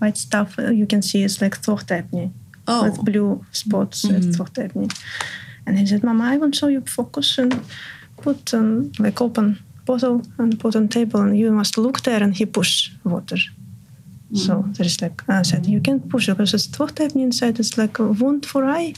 [0.00, 0.58] white stuff.
[0.58, 2.30] Uh, You can see it's like thought-äpni
[2.66, 4.04] oh, with blue spots.
[4.04, 4.88] It's thought-äpni.
[5.66, 7.52] And he said, "Mama, I want to show you focus and
[8.22, 12.36] put um, like open bottle and put on table and you must look there and
[12.36, 13.38] he push water.
[14.34, 17.60] So there is like I said, you can push because it's thought-äpni inside.
[17.60, 18.94] It's like a wound for eye.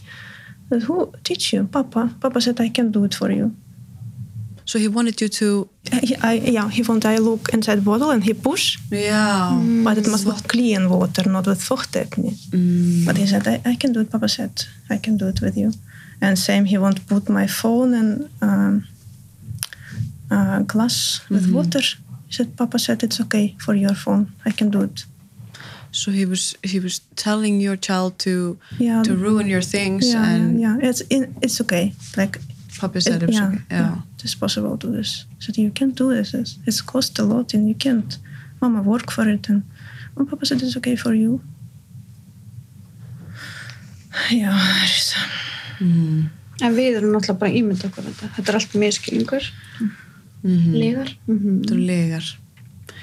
[0.70, 1.64] Who teach you?
[1.64, 2.14] Papa.
[2.20, 3.54] Papa said I can do it for you.
[4.70, 5.46] So he wanted you to
[6.08, 10.06] He, I, yeah, he want I look inside bottle and he push, já but it
[10.12, 12.32] must be clean water, not with thought-äpni.
[12.52, 14.52] mm, But he said, I, I can do it, Papa said,
[14.94, 15.70] I can do it with you.
[16.20, 18.08] And same, he won't put my phone in
[18.48, 18.74] um,
[20.30, 20.96] a glass
[21.30, 21.80] with water.
[22.28, 24.24] He said, Papa said, it's okay for your phone.
[24.48, 24.98] I can do it.
[25.90, 28.30] so he was he was telling your child to
[28.78, 31.92] Yeah, to ruin your things yeah, and yeah, it's in, it's okay.
[32.16, 32.34] Like
[32.78, 33.96] Papa said it yeah, yeah, yeah.
[34.22, 35.26] it's possible to do this.
[35.38, 36.34] Said you can't do this.
[36.34, 38.18] It's, it's cost a lot, and you can't.
[38.60, 39.62] Mama work for it, and,
[40.16, 41.40] and Papa said it's okay for you.
[44.30, 45.30] Já, það er það.
[46.58, 48.32] En við erum náttúrulega bara ímynd okkur þetta.
[48.36, 49.48] Þetta er allt miskilingur.
[50.42, 52.26] Legar, Þetta eru legar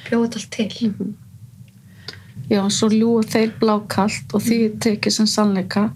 [0.09, 1.13] bjóða þetta allt til.
[2.51, 5.87] Já, svo ljúa þeir blákalt og því er tekið sem sannleika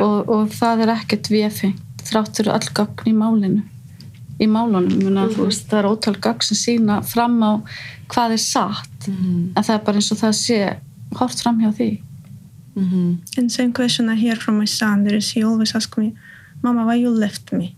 [0.00, 3.62] og, og það er ekkert viðfengt þrátt fyrir öll gögn í málinu
[4.38, 7.52] í málunum, muna, þú veist, það er ótal gögn sem sína fram á
[8.08, 9.08] hvað er satt
[9.56, 10.58] en það er bara eins og það sé
[11.18, 11.90] hort fram hjá því
[13.36, 15.02] And same question I hear from my son.
[15.02, 16.14] There is he always asks me,
[16.62, 17.74] Mama, why you left me?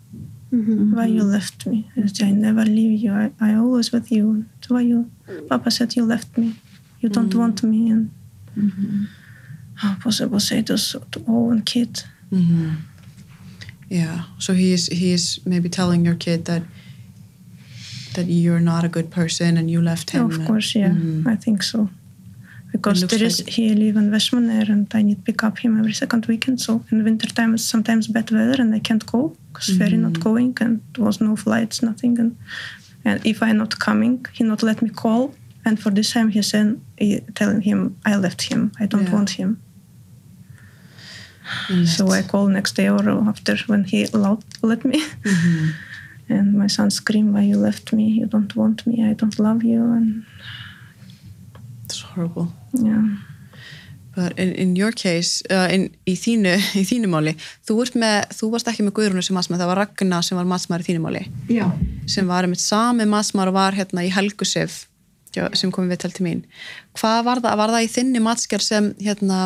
[0.95, 1.89] Why you left me?
[1.97, 3.13] I say, I never leave you.
[3.13, 4.45] I, I always with you.
[4.61, 5.11] So why you?
[5.49, 6.53] Papa said you left me.
[7.01, 7.91] You don't want me.
[7.91, 8.11] And
[9.77, 12.03] how possible say this to own kid?
[13.91, 16.63] Yeah, so he is he is maybe telling your kid that
[18.15, 20.31] that you're not a good person and you left him.
[20.31, 21.29] of course, yeah, mm-hmm.
[21.29, 21.89] I think so.
[22.73, 25.77] Because there is like- he live in Westmaner and I need to pick up him
[25.77, 26.61] every second weekend.
[26.61, 30.13] So in winter time it's sometimes bad weather and I can't go because ferry not
[30.13, 30.23] mm-hmm.
[30.23, 32.19] going and there was no flights, nothing.
[32.21, 32.37] And
[33.05, 35.35] and if I'm not coming, he not let me call.
[35.65, 36.81] And for this time he said,
[37.35, 38.71] telling him I left him.
[38.79, 39.15] I don't Yeah.
[39.17, 39.59] want him.
[41.97, 45.03] So I call next day or after when he allowed let me.
[46.29, 48.05] And my son scream, "Why you left me?
[48.21, 49.03] You don't want me.
[49.11, 50.25] I don't love you." And
[51.85, 52.53] It's horrible.
[52.73, 53.03] yeah,
[54.15, 57.33] But in, in your case, uh, in, í, þínu, í þínu máli,
[57.67, 60.49] þú, ert með, þú varst ekki með Guðrúnu sem matsmaður, það var Ragna sem var
[60.53, 61.67] matsmaður í þínu máli, Já.
[62.11, 64.85] sem var einmitt sami matsmaður og var hérna í Helgusif
[65.35, 66.41] sem komið við til til mín.
[66.99, 69.41] Hvað var það, var það í þinni matsker sem hérna,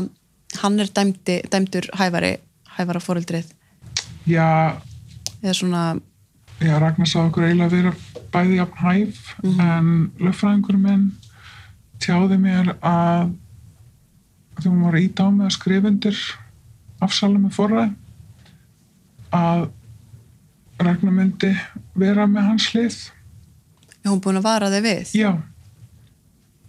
[0.63, 2.37] hann er dæmdi, dæmdur hæfari,
[2.77, 3.53] hæfara fóreldrið,
[4.25, 4.81] Já,
[5.43, 5.83] eða svona,
[6.57, 7.91] já, Ragnar sá okkur eiginlega vera
[8.33, 11.11] bæði jafn hæf en löffræðingur minn
[12.01, 13.35] tjáði mér að
[14.57, 16.21] þegar hún var að á mig að skrifa undir
[17.05, 17.93] afsalum með forræð
[19.35, 19.67] að
[20.85, 21.51] Ragnar myndi
[21.95, 22.97] vera með hans hlið.
[24.03, 25.13] Er hún búin að vara þig við?
[25.21, 25.31] já.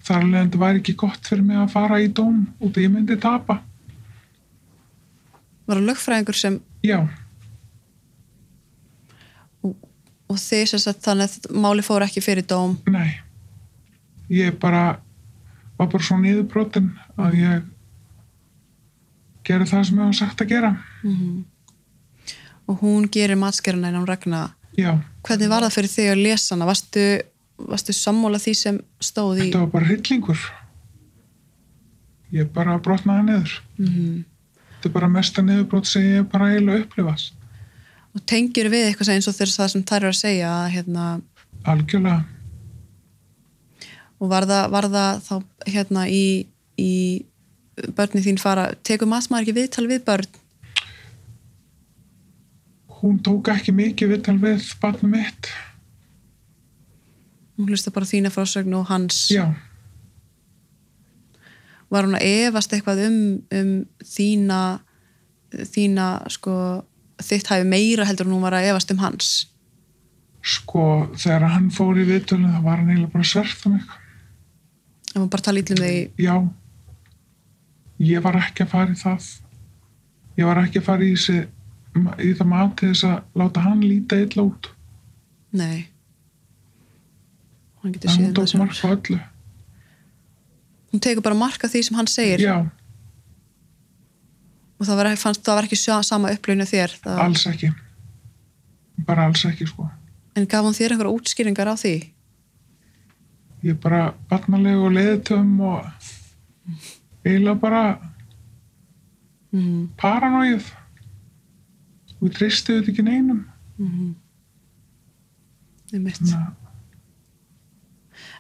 [0.06, 3.18] Þar leðandi væri ekki gott fyrir mig að fara í dóm út að ég myndi
[3.18, 3.62] tapa
[5.66, 7.00] Var það lögfræðingur sem, já,
[10.26, 13.22] og þið sem sagt þannig að máli fór ekki fyrir dóm, nei.
[14.34, 14.98] Ég bara
[15.78, 17.66] var bara svo niðurbrotin að ég
[19.46, 20.72] gerði það sem ég var sagt að gera.
[22.66, 24.96] Og hún gerir matskerina en hún Ragna, já,
[25.28, 26.70] hvernig var það fyrir þig að lesa hana?
[26.70, 27.04] Varstu,
[27.70, 29.50] varstu sammála því sem stóð í?
[29.50, 30.48] þetta var bara hryllingur.
[32.34, 33.60] Ég bara brotnaði niður
[34.86, 37.34] þetta er bara mesta niðurbrot sem ég bara eiginlega upplifast
[38.16, 41.06] Og tengir við eitthvað eins og þess það sem þær eru að segja að, hérna,
[41.68, 42.22] algjörlega.
[44.24, 45.34] Og var það, var það þá
[45.74, 46.22] hérna í,
[46.80, 46.94] í
[47.98, 50.40] börni þín fara, tekur matsmaður ekki viðtal við börn?
[53.06, 55.50] hún tók ekki mikið viðtal við barnum mitt.
[57.56, 59.28] Hún hlusta bara þína frásögn og hans.
[59.32, 59.46] Já,
[61.94, 63.22] var hún að efast eitthvað um,
[63.54, 63.72] um
[64.04, 64.60] þína
[65.56, 66.56] þína sko
[67.24, 69.32] þitt hafi meira heldur en hún var að efast um hans?
[70.46, 73.96] Sko þegar hann fór í viðtölun þá var hann eiginlega bara svert um mig.
[75.14, 76.36] Ef hún bara tala ítlum þig já.
[78.04, 79.30] Ég var ekki að fara í það.
[80.36, 81.38] Ég var ekki að fara í, þessi,
[82.20, 84.68] í það mat til þess að láta hann líta illa út.
[85.56, 85.86] Nei.
[87.80, 88.92] Hann getur séð hún um tók það mark sjálf.
[88.92, 89.22] á öllu
[90.96, 92.42] hún tekur bara mark á því sem hann segir.
[92.42, 92.64] Já,
[94.76, 97.72] og það var, fannst, það var ekki sama upplöfnu þér það, alls ekki.
[99.08, 99.88] Bara alls ekki sko.
[100.36, 101.96] En gaf hún þér einhverja útskýringar á því?
[103.66, 105.88] Ég er bara barnaleg og leiðitöfum og
[107.26, 107.84] eiginlega bara
[109.56, 109.96] mm.
[110.02, 110.68] paranóið
[112.20, 113.42] og ég tristi þetta ekki neinum.
[115.94, 116.20] Einmitt.
[116.20, 116.65] Þannig að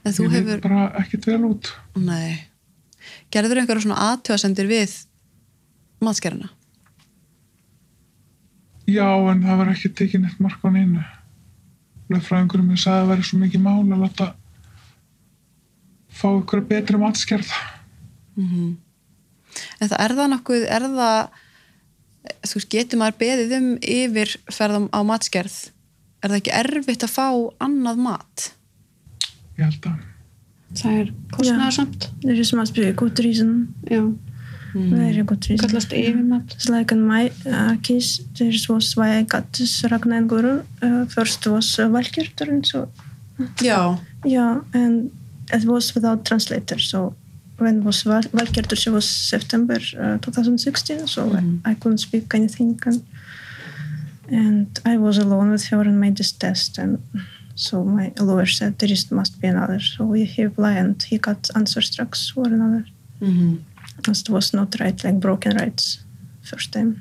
[0.06, 1.72] en þú ég hefur bara ekkert vel út.
[1.98, 2.46] Nei.
[3.34, 4.94] Gerður einhverja svona aðtöðasendir við
[6.06, 6.52] matskerina
[8.86, 11.04] já en það var ekki tekið neitt mark á neinu.
[12.14, 14.28] Lögfræðingurum minn sagði að það væri svo mikið mál að láta
[16.16, 17.54] fá ykkur betri matskerð.
[18.38, 21.40] En það er það nokkuð, er það,
[22.46, 25.58] þú veist, getur maður beðið um yfir ferðum á matskerð?
[26.22, 27.28] Er það ekki erfitt að fá
[27.66, 28.46] annað mat?
[29.58, 30.04] Ég held að.
[30.76, 34.02] Það er kostnæðarsamt There is must be a good reason, já,
[34.74, 35.62] very good reason.
[35.70, 36.56] kallast yfirmat.
[36.56, 40.66] It's like in my uh, case, this was why I got this Ragnar and Gurun.
[40.82, 42.90] Uh, first was uh, Valkyrturinn, so
[43.62, 45.12] Já, yeah, and
[45.54, 46.80] it was without translator.
[46.80, 47.14] So
[47.58, 52.80] when was Val- Valkyrtur, she was September uh, 2016, so I, I couldn't speak anything,
[52.86, 53.06] and,
[54.30, 57.00] and I was alone with her and made this test, and
[57.56, 59.80] so my lawyer said there is must be another.
[59.80, 62.86] So we he applied and he got answer drugs for another.
[63.22, 63.58] Mhm.
[64.08, 66.00] It was not right, like broken rights
[66.42, 66.96] first time.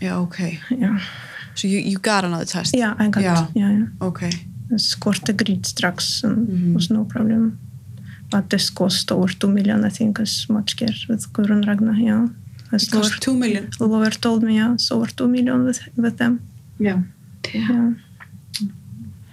[0.00, 0.58] já, ok.
[0.70, 0.98] Yeah.
[1.54, 2.74] So you, you got another test?
[2.74, 3.22] Yeah, I got.
[3.22, 3.46] Yeah.
[3.54, 3.86] Yeah, yeah.
[4.00, 4.20] Ok.
[4.70, 7.58] This court agreed drugs and was no problem.
[8.30, 11.94] But this cost over two million, I think, is much care with Gurun Ragnar.
[11.98, 12.28] Yeah,
[12.72, 13.68] as It cost 2 million.
[13.80, 16.38] lawyer told me, yeah, it's over two million with with them.
[16.80, 17.02] já,
[17.54, 17.94] Yeah,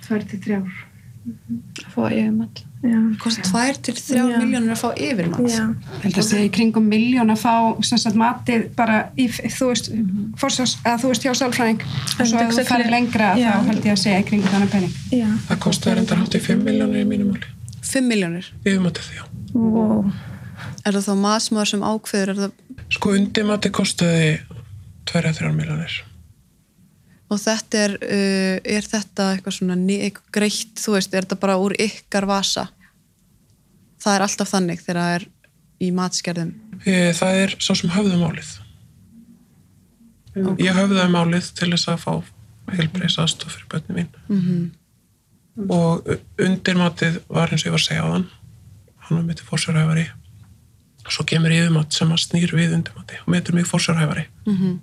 [0.08, 0.86] tvær til þrjár
[1.28, 4.24] að fá yfirmat yeah, Kost 2 til 3 Já.
[4.40, 9.28] miljónir að fá að segja í kringum miljón að fá sem sagt matið bara í,
[9.28, 9.90] þú veist,
[10.40, 13.50] forsjás, að þú veist hjá sálfræðing og svo að þú farir lengra Já.
[13.58, 15.36] þá held ég að segja í kringum þannig penning yeah.
[15.50, 17.54] Það kostaði reyndar hátt í 5 miljónir í mínum máli.
[17.88, 18.52] 5 miljónir.
[18.64, 19.24] Yfirmatið já.
[19.54, 20.08] Wow.
[20.88, 22.56] Er það þá maðsmaður sem ákveður, er það,
[22.96, 24.30] Sko undirmati kostaði
[25.12, 25.98] 2-3 miljónir.
[27.28, 31.58] Og þetta er, uh, er þetta eitthvað svona eitthvað greitt, þú veist, er þetta bara
[31.62, 32.68] úr ykkar vasa?
[34.04, 35.28] Það er alltaf þannig þegar það er
[35.84, 36.54] í matskerðum.
[36.86, 38.56] Eh, Það er sá sem höfðu málið.
[40.62, 42.12] Ég höfðaði málið til þess að fá
[42.78, 44.12] heilbreysa aðstof fyrir bönni mín.
[44.30, 44.42] Mm
[45.74, 46.06] Og
[46.38, 48.26] undirmatið var eins og ég var að segja á þann.
[49.08, 50.04] Hann var mitt fórsjárhæfari.
[51.10, 54.28] Svo kemur yfirmat sem að snýr við undirmati og metur mig fórsjárhæfari.
[54.46, 54.78] -hmm.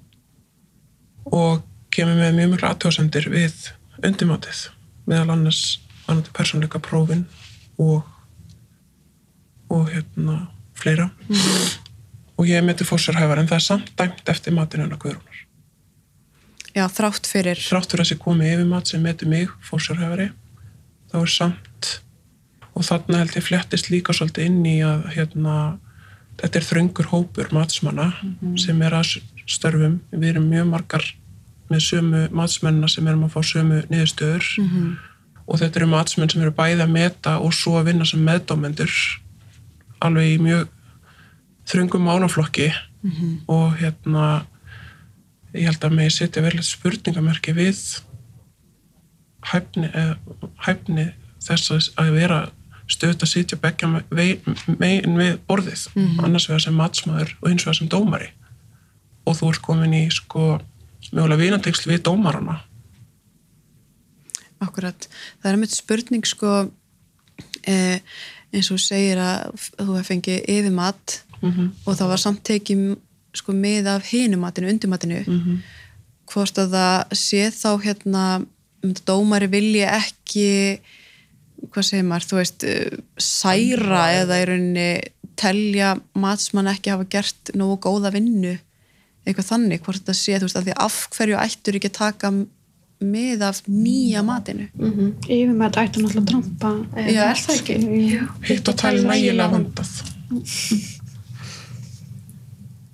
[1.24, 1.62] og
[1.94, 3.70] kemur með mjög mjög aðtöðasendir við
[4.04, 4.66] undirmatið
[5.08, 5.62] meðal annars
[6.10, 7.24] annars persónleika prófin
[7.80, 8.02] og
[9.72, 11.08] og hérna fleira.
[12.38, 15.40] Og ég er með til fórsjárhæfar en það er samt dæmt eftir matinu hennar Guðrúnar.
[16.74, 17.58] Já, þrátt fyrir.
[17.62, 20.32] þrátt fyrir að þessi komi yfir mat sem metur mig fórsjárhæfari
[21.12, 21.90] þá er samt
[22.74, 25.56] og þarna held ég flettist líka svolítið inn í að hérna
[26.40, 28.10] þetta er þröngur hópur matsmanna
[28.58, 30.00] sem er að störfum.
[30.10, 31.06] Við erum mjög margar
[31.74, 34.48] með sömu matsmennina sem erum að fá sömu niðurstöður.
[34.62, 34.94] Mhm.
[35.46, 38.92] og þetta eru matsmenn sem eru bæði að meta og svo að vinna sem meðdómendur
[40.00, 40.68] alveg í mjög
[41.68, 42.70] þröngum málaflokki.
[43.52, 44.46] Og hérna
[45.52, 48.00] ég held að mig setja verið spurningamerki við
[49.52, 50.14] hæfni, eh,
[50.66, 51.12] hæfni
[51.44, 52.50] þess að- vera
[52.88, 53.88] stöðt að sitja begja
[54.78, 55.88] megin við borðið.
[56.24, 58.28] Annars vegar sem matsmaður og hins vegar sem dómari.
[59.26, 60.60] Og þú ert komin í sko
[61.12, 62.60] mögulega vinatengsl við dómarana
[64.64, 65.08] Akkurat.
[65.42, 66.50] Það er með spurning sko
[67.68, 68.00] eh,
[68.54, 72.84] eins og segir að þú hef fengið yfirmat mm og það var samt tekið
[73.34, 75.56] sko með af hinumatinu, undirmatinu -hmm.
[76.32, 78.24] hvort að það sé þá hérna
[78.82, 80.80] um, dómari vilji ekki
[81.72, 82.64] hvað segir maður, þú veist
[83.18, 85.00] særa eða í rauninni
[85.36, 88.58] telja matsmann ekki hafa gert nógu góða vinnu
[89.24, 92.32] eitthvað þannig, hvort þetta sé, þú veist, að því af hverju ættur ekki að taka
[93.04, 94.68] með af nýja matinu
[95.28, 96.70] yfirmat ætti náttúrulega að trampa
[97.10, 97.78] Já, er það ekki?
[98.14, 98.22] Já.
[98.48, 99.90] hitt og tali nægilega vandað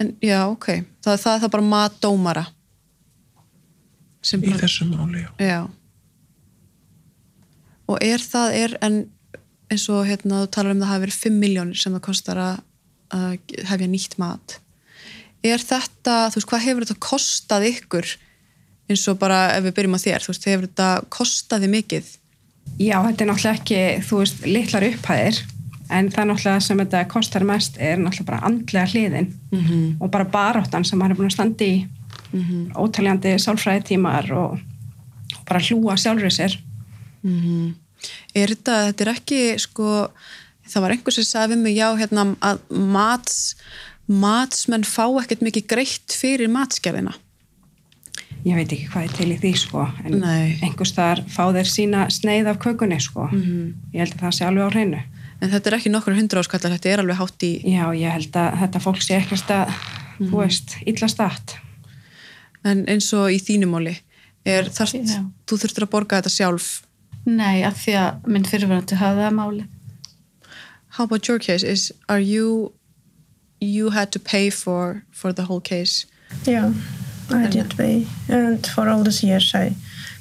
[0.00, 0.70] en já, ok,
[1.04, 2.46] það, það er það bara mat dómara
[4.24, 5.30] sem í bara þessu máli, já.
[5.40, 5.60] Já.
[7.90, 8.98] Og er það, er, en
[9.70, 12.60] eins og hérna, þú talar um það hafi verið 5 miljónir sem það kostar að,
[13.16, 14.58] að hefja nýtt mat.
[15.42, 18.06] Er þetta, þú veist, hvað hefur þetta kostað ykkur
[18.90, 22.10] eins og bara ef við byrjum á þér, þú veist, hefur þetta kostaði mikið?
[22.80, 25.40] Já, þetta er náttúrulega ekki, þú veist, litlar upphæðir
[25.90, 29.96] en það náttúrulega sem þetta kostar mest er náttúrulega bara andlega hliðin Mm -hmm.
[30.00, 31.86] og bara baráttan sem maður er búin að standa í
[32.76, 34.52] ótaljandi sálfræðitímar og,
[35.38, 36.58] og bara hlúa sjálfur sér
[37.22, 37.74] Mhm.
[38.34, 40.08] Er þetta, þetta er ekki sko,
[40.66, 43.56] það var einhver sem sagði við mig já, hérna, að mats
[44.10, 47.14] matsmenn fá ekkert mikið greitt fyrir matsgerðina.
[48.44, 50.58] ég veit ekki hvað er til í því sko en Nei.
[50.64, 53.74] einhvers þar fá þeir sína sneið af kökunni sko Mhm.
[53.92, 55.02] ég held að það sé alveg á hreinu
[55.42, 58.32] En þetta er ekki nokkur hundra áskallar, þetta er alveg hátt í já, ég held
[58.32, 59.70] að þetta fólk sé ekkert að
[60.20, 61.56] þú veist, illa statt
[62.64, 63.96] En eins og í þínumáli,
[64.44, 65.24] er þarft, Já.
[65.46, 66.82] þú þurftur að borga þetta sjálf.
[67.24, 69.64] Nei, af því að minn fyrirverandi hafði það máli.
[70.90, 71.62] How about your case?
[71.64, 72.72] Is, are you,
[73.60, 76.06] you had to pay for, for the whole case?
[76.44, 76.72] Yeah,
[77.30, 78.06] I did pay.
[78.28, 79.74] And for all these years, I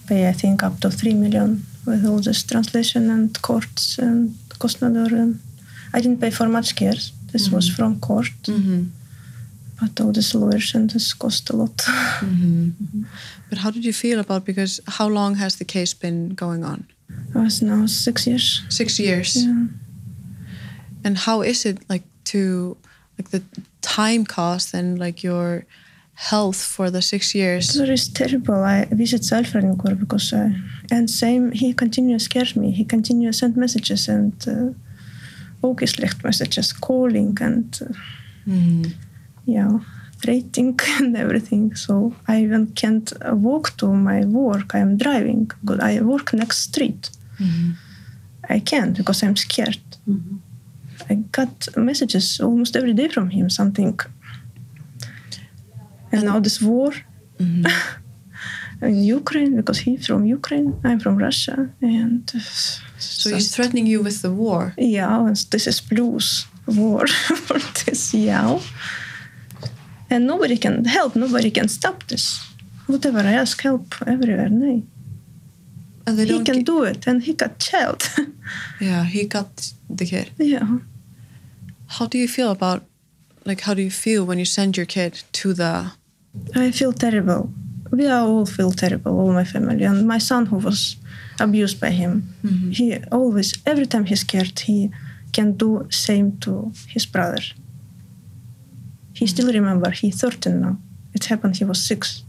[0.08, 5.12] pay, I think, up to 3 million with all this translation and courts and kostnader.
[5.12, 5.40] And
[5.94, 6.98] I didn't pay for much care.
[7.32, 8.84] This was from court, Mm-hmm.
[9.80, 11.78] but all these lawyers and this cost a lot.
[11.78, 13.04] Mm-hmm.
[13.50, 16.86] But how did you feel about because how long has the case been going on?
[17.10, 18.64] it was now six years.
[18.70, 19.36] Six years.
[19.46, 19.68] Yeah.
[21.04, 22.78] And how is it like to
[23.20, 23.44] like the
[23.82, 25.66] time cost and like your
[26.14, 27.76] health for the six years?
[27.76, 28.64] It was terrible.
[28.64, 30.52] I visit Salfrangur because I,
[30.92, 32.72] and same, he continues scares me.
[32.72, 34.74] He continues send messages and uh,
[35.68, 37.94] ógislegt messages, calling and uh,
[38.48, 38.84] Mm-hmm.
[39.46, 39.80] yeah,
[40.28, 41.76] rating and everything.
[41.76, 44.74] So I even can't uh, walk to my work.
[44.74, 45.52] I am driving.
[45.62, 47.12] But I work next street.
[48.50, 49.80] I can't because I'm scared.
[51.10, 53.50] I got messages almost every day from him.
[53.50, 54.00] Something.
[56.12, 56.92] And now this war
[57.40, 57.66] mm-hmm.
[58.86, 60.80] in Ukraine because he's from Ukraine.
[60.84, 62.30] I'm from Russia, and
[62.98, 64.74] So he's threatening you with the war.
[64.78, 67.08] yeah, and this is blues war
[67.48, 68.60] for this, yeah.
[70.10, 72.40] And nobody can help, nobody can stop this.
[72.88, 74.82] Whatever I ask help everywhere, no.
[76.08, 78.02] He can gi- do it, and he got child.
[78.82, 80.32] Yeah, he got the kid.
[80.40, 80.80] yeah.
[81.96, 82.84] How do you feel about
[83.46, 85.92] like how do you feel when you send your kid to the
[86.56, 87.52] I feel terrible.
[87.92, 89.84] We all feel terrible, all my family.
[89.84, 90.96] And my son, who was
[91.40, 92.72] abused by him, mm-hmm.
[92.72, 94.92] he always, every time he's scared, he
[95.34, 97.42] can do same to his brother.
[99.14, 99.36] He mm-hmm.
[99.36, 99.90] still remember.
[99.90, 100.78] He 13 now.
[101.14, 101.58] It happened.
[101.58, 102.24] He was six.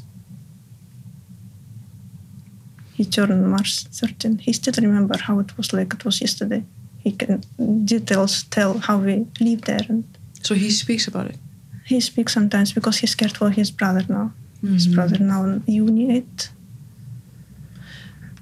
[2.95, 4.39] He turned March 13.
[4.39, 6.65] He still remember how it was like it was yesterday.
[7.05, 7.41] He can
[7.85, 10.05] details tell how we live there and
[10.43, 11.39] so he speaks about it.
[11.85, 14.31] he speaks sometimes because he's scared for his brother now.
[14.63, 16.51] His brother now in uni eight.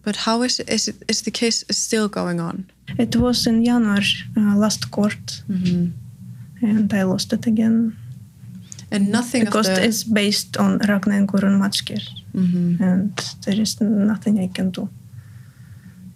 [0.04, 2.64] But how is it, is it is the case still going on?
[2.98, 4.04] It was in January,
[4.36, 7.96] uh, last court, and I lost it again
[8.90, 12.02] And nothing because of the it's based on Ragnar and Gurun Matskir,
[12.34, 12.80] Mhm.
[12.80, 13.12] and
[13.44, 14.88] there is nothing I can do.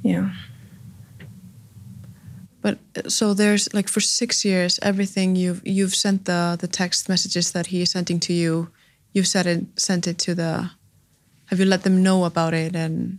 [0.02, 0.30] Yeah,
[2.62, 7.08] But uh, so there's like for six years, everything you've you've sent the the text
[7.08, 8.68] messages that he is sending to you,
[9.12, 10.70] you've said it sent it to the.
[11.46, 13.18] Have you let them know about it and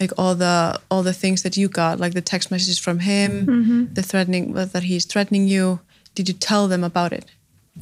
[0.00, 3.46] like all the all the things that you got, like the text messages from him,
[3.92, 5.80] the threatening that he's threatening you?
[6.14, 7.26] Did you tell them about it?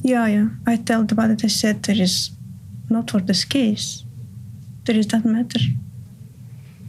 [0.01, 0.47] yeah, yeah.
[0.67, 1.45] I told about it.
[1.45, 2.31] I said there is
[2.89, 4.03] not for this case.
[4.85, 5.59] There is that matter.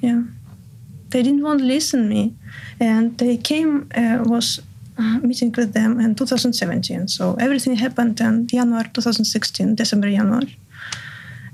[0.01, 0.23] Yeah,
[1.17, 2.35] they didn't want to listen to me,
[2.79, 4.61] and they came uh, was
[4.99, 7.09] uh, meeting with them in 2017.
[7.09, 10.59] So everything happened in January 2016, December, January,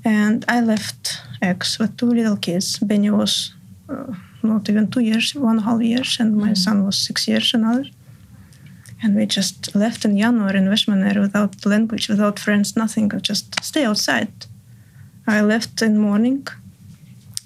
[0.05, 2.81] and I left X with two little kids.
[2.81, 3.55] Benny was
[3.89, 7.85] uh, not even two years, one half years, and my son was six years another.
[9.05, 13.11] And we just left in January in Westmaner without language, without friends, nothing.
[13.31, 14.33] Just stay outside.
[15.27, 16.49] I left in morning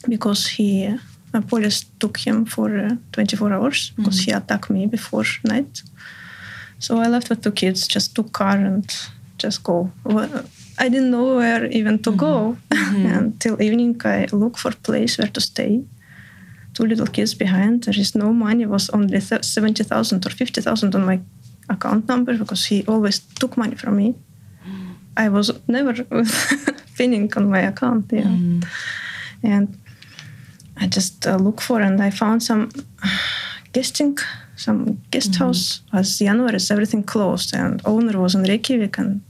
[0.09, 0.99] because he,
[1.37, 5.83] uh, police took him for uh, 24 hours because he attacked me before night.
[6.79, 8.85] So I left with two kids, just took car and
[9.39, 9.91] just go.
[10.05, 10.45] Well,
[10.79, 14.01] I didn't know where even to go until evening.
[14.05, 15.83] I look for place where to stay.
[16.75, 17.85] Two little kids behind.
[17.85, 18.65] There is no money.
[18.65, 21.21] It was only seventy thousand or fifty thousand on my
[21.69, 24.15] account number because he always took money from me.
[25.17, 25.95] I was never
[26.97, 28.13] pinning on my account.
[28.13, 28.37] Yeah,
[29.43, 29.79] and
[30.79, 32.71] I just uh, look for and I found some
[33.73, 34.19] guesting,
[34.57, 35.81] some guest house.
[35.93, 39.21] As January, is everything closed, and owner was in Reykjavik, and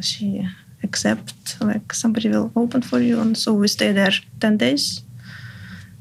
[0.00, 0.46] she
[0.82, 5.02] accept like somebody will open for you, and so we stay there ten days.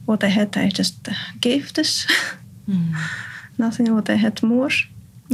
[0.05, 2.05] What I had, I just uh, gave this.
[3.57, 4.71] Nothing what I had more,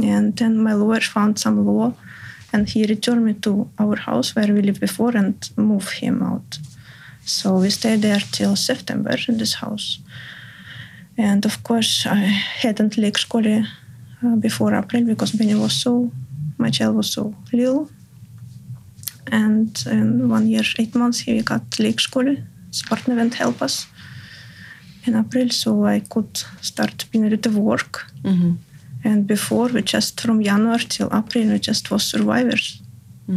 [0.02, 1.94] and then my lawyer found some law,
[2.52, 6.58] and he returned me to our house where we lived before and moved him out.
[7.30, 9.98] So we stayed there till September in this house.
[11.16, 12.16] And of course, I
[12.62, 13.66] hadn't lekskole
[14.24, 16.10] uh, before April because Benny was so,
[16.58, 17.88] my child was so little.
[19.30, 22.42] And in one year, eight months, he got lekskole.
[22.68, 23.86] His partner went help us
[25.06, 27.04] in April, so I could start
[27.46, 28.06] of work.
[29.04, 32.82] And before, we just from January till April, we just was survivors.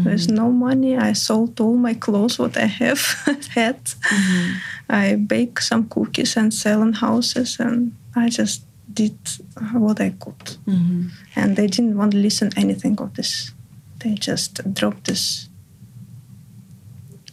[0.03, 0.97] There's no money.
[0.97, 3.01] I sold all my clothes what I have
[3.55, 3.77] had.
[4.89, 9.17] I bake some cookies and sell in houses, and I just did
[9.73, 10.57] what I could.
[11.35, 13.51] And they didn't want to listen anything of this.
[13.99, 15.47] They just dropped this.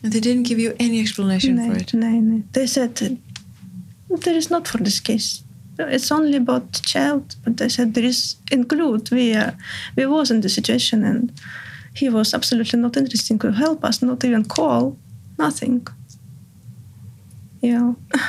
[0.03, 1.95] And they didn't give you any explanation for Nee, it.
[1.95, 2.43] nee, nee.
[2.53, 2.95] They said
[4.09, 5.45] there is not for this case.
[5.79, 7.37] It's only about child.
[7.45, 9.11] But they said there is include.
[9.11, 9.53] We uh,
[9.97, 11.33] we was in the situation and
[11.95, 14.97] he was absolutely not interested to help us, not even call,
[15.39, 15.87] nothing.
[17.61, 17.93] Yeah.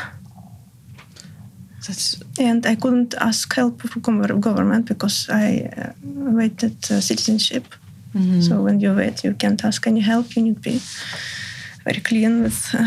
[1.88, 7.66] That's, And I couldn't ask help from gov- government because I uh, waited uh, citizenship.
[8.42, 10.36] So when you wait, you can't ask any help.
[10.36, 10.82] You need to be
[11.86, 12.76] very clean with.
[12.76, 12.86] Uh,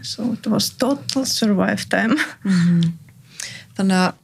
[0.02, 2.16] so it was total survive time.
[3.76, 4.21] þannig að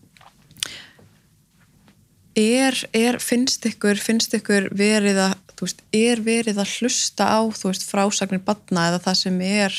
[2.39, 7.41] er, er, finnst ykkur finnst ykkur verið að þú veist, er verið að hlusta á
[7.51, 9.79] þú veist, frásagnir badna eða það sem er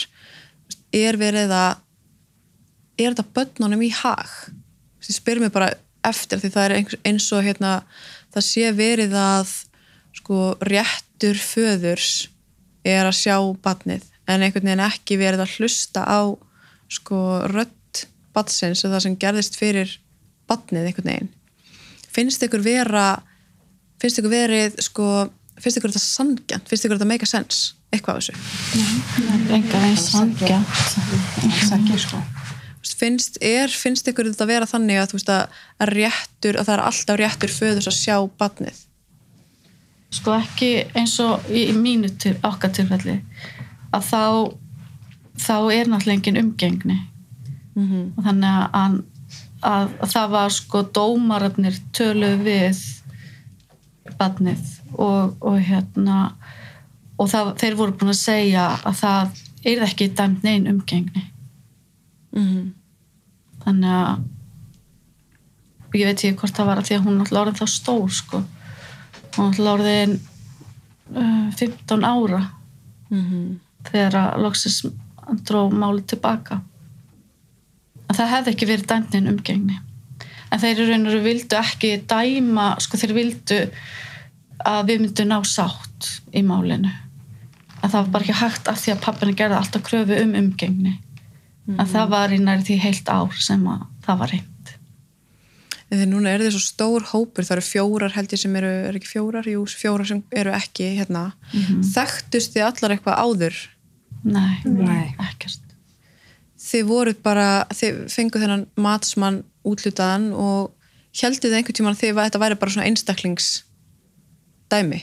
[0.96, 1.86] er verið að
[3.00, 4.32] er þetta börnunum í hag?
[5.00, 5.72] Ég spyr mér bara
[6.06, 7.74] eftir því það er eins og hérna
[8.34, 9.56] það sé verið að
[10.20, 12.28] sko réttur föðurs
[12.88, 16.22] er að sjá badnið en einhvern veginn ekki verið að hlusta á
[16.92, 18.06] sko rödd
[18.36, 19.96] badsins og það sem gerðist fyrir
[20.50, 21.32] badnið einhvern veginn
[22.16, 23.08] finnst ykkur vera
[24.02, 25.10] finnst ykkur verið sko
[25.60, 27.76] finnst ykkur þetta sangjant, finnst ykkur þetta make a sense?
[27.94, 28.34] Eitthvað af þessu?
[29.56, 32.22] Enga veginn sangjant ekki sko.
[33.00, 36.76] Finnst, er, finnst ykkur þetta vera þannig að, þú veist, að, að réttur að það
[36.76, 38.86] er alltaf réttur föðus að sjá badnið
[40.10, 43.20] sko ekki eins og í mínu til, okkar tilfelli
[43.94, 44.24] að þá
[45.40, 46.98] þá er náttúrulega engin umgengni.
[47.78, 48.98] Mm og þannig að,
[49.62, 52.78] að, að, að það var sko dómararnir töluð við
[54.20, 54.64] badnið
[54.96, 56.18] og, og hérna
[57.20, 59.26] og það, þeir voru búin að segja að það
[59.70, 61.24] er ekki dæmt neinn umgengni.
[62.32, 62.66] -hmm.
[63.66, 64.18] þannig að
[66.00, 68.38] ég veit ekki hvort það var að því að hún náttúrulega orðin þá stór sko.
[69.36, 70.20] Hún náttúrulega orðin
[71.16, 72.42] uh, 15 ára.
[73.90, 74.86] Þegar að loksins
[75.48, 76.62] dró máli tilbaka
[78.10, 79.80] en það hefði ekki verið dæmnin umgengni.
[80.50, 83.60] En þeir eru veru vildu ekki dæma sko þeir vildu
[84.66, 86.92] að við myndum ná sátt í málinu.
[87.80, 90.98] Að það var bara ekki hægt af því að pappina gerði alltaf kröfu um umgengni.
[91.70, 94.50] En það var í næri því heilt ár sem að það var reynd
[95.90, 98.70] En þegar núna er þið svo stór hópur, það eru fjórar held ég sem eru,
[98.92, 101.24] er ekki fjórar, jú, fjórar sem eru ekki hérna.
[101.96, 103.58] Þekktust þið allar eitthvað áður?
[104.30, 105.16] Nei, Nei.
[105.18, 105.69] ekkert
[106.70, 110.62] Þið voruð bara, þið fenguð þennan matsmann útlutaðan og
[111.18, 115.00] heldið þið einhvern tímann að þið að þetta væri bara svona einstaklingsdæmi?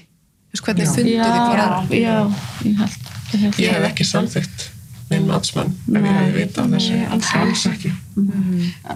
[0.57, 1.67] Hvernig funduð þið bara?
[1.91, 2.17] já,
[2.65, 3.01] ég held,
[3.35, 4.59] ég held Ég hef ekki samþygt
[5.11, 6.95] minn matsmann ef ég hef vita af þessu.
[7.15, 7.91] Alls Alls ekki.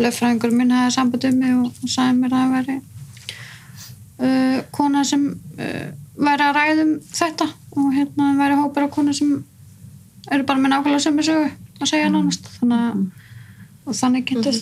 [0.01, 2.77] lögfræðingur minn hafði samband um mig og, sagði mér að það væri
[4.25, 5.87] uh, kona sem uh,
[6.21, 7.47] væri að ræðum þetta
[7.77, 9.31] og hérna væri hópur af kona sem
[10.31, 11.49] eru bara með nákvæmlega sömu sögu
[11.81, 12.99] að segja nánast þannig að
[13.87, 14.57] og þannig getur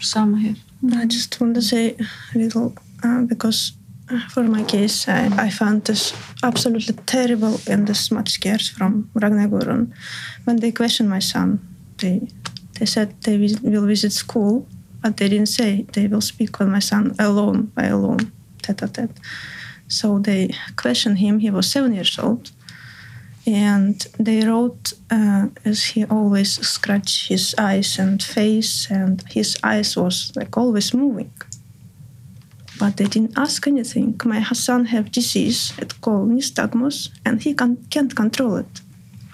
[0.00, 1.96] sama hér I just want to say
[2.34, 3.72] a little uh, because
[4.10, 9.10] uh, for my case, I, I found this absolutely terrible and this much scares from
[9.14, 9.92] Ragnar Gurun.
[10.44, 11.60] When they questioned my son,
[11.98, 12.28] they
[12.78, 14.66] they said they vis- will visit school,
[15.00, 18.32] but they didn't say they will speak with my son alone, by alone,
[18.62, 19.16] tete a tete.
[19.88, 21.38] So they questioned him.
[21.38, 22.50] He was seven years old,
[23.46, 29.96] and they wrote uh, as he always scratched his eyes and face and his eyes
[29.96, 31.32] was like always moving.
[32.78, 34.18] But they didn't ask anything.
[34.24, 38.80] My son have disease it's called nystagmus and he can, can't control it.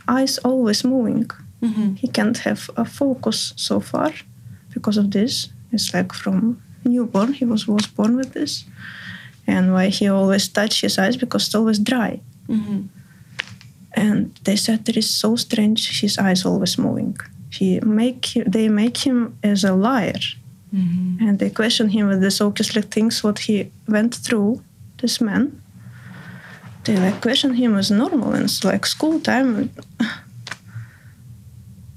[0.09, 1.31] Eyes always moving.
[1.97, 4.13] He can't have a focus so far
[4.75, 5.49] because of this.
[5.73, 7.33] It's like from newborn.
[7.35, 8.65] He was, was born with this.
[9.47, 11.17] And why he always touch his eyes?
[11.17, 12.21] Because it's always dry
[13.95, 17.17] and they said it is so strange his eyes always moving.
[17.51, 20.21] He make they make him as a liar.
[20.75, 21.27] Mm-hmm.
[21.27, 24.63] And they question him with this obviously things what he went through
[24.99, 25.61] this man.
[26.85, 29.71] They like question him as normal and it's like school time.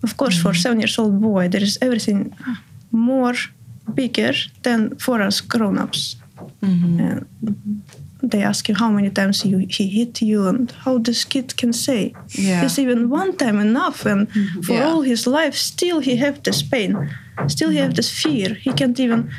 [0.06, 0.62] Of course for mm-hmm.
[0.62, 2.36] seven years old boy there is everything
[2.92, 3.36] more
[3.94, 4.34] bigger
[4.64, 6.18] than for us grown-ups.
[6.62, 7.00] Mm-hmm.
[7.00, 7.83] And
[8.24, 11.74] they ask you how many times you, he hit you and how this kid can
[11.74, 12.14] say.
[12.30, 12.64] Yeah.
[12.64, 14.62] is even one time enough and mm-hmm.
[14.62, 14.88] for Yeah.
[14.88, 17.10] all his life still he have this pain.
[17.48, 18.54] Still he have this fear.
[18.54, 19.32] He can't even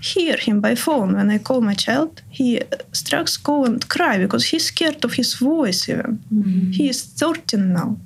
[0.00, 1.14] hear him by phone.
[1.16, 2.60] When i call my child he
[2.92, 6.12] struck go and cry because he's scared of his voice even.
[6.32, 6.70] Mm-hmm.
[6.72, 7.98] He is 13 now.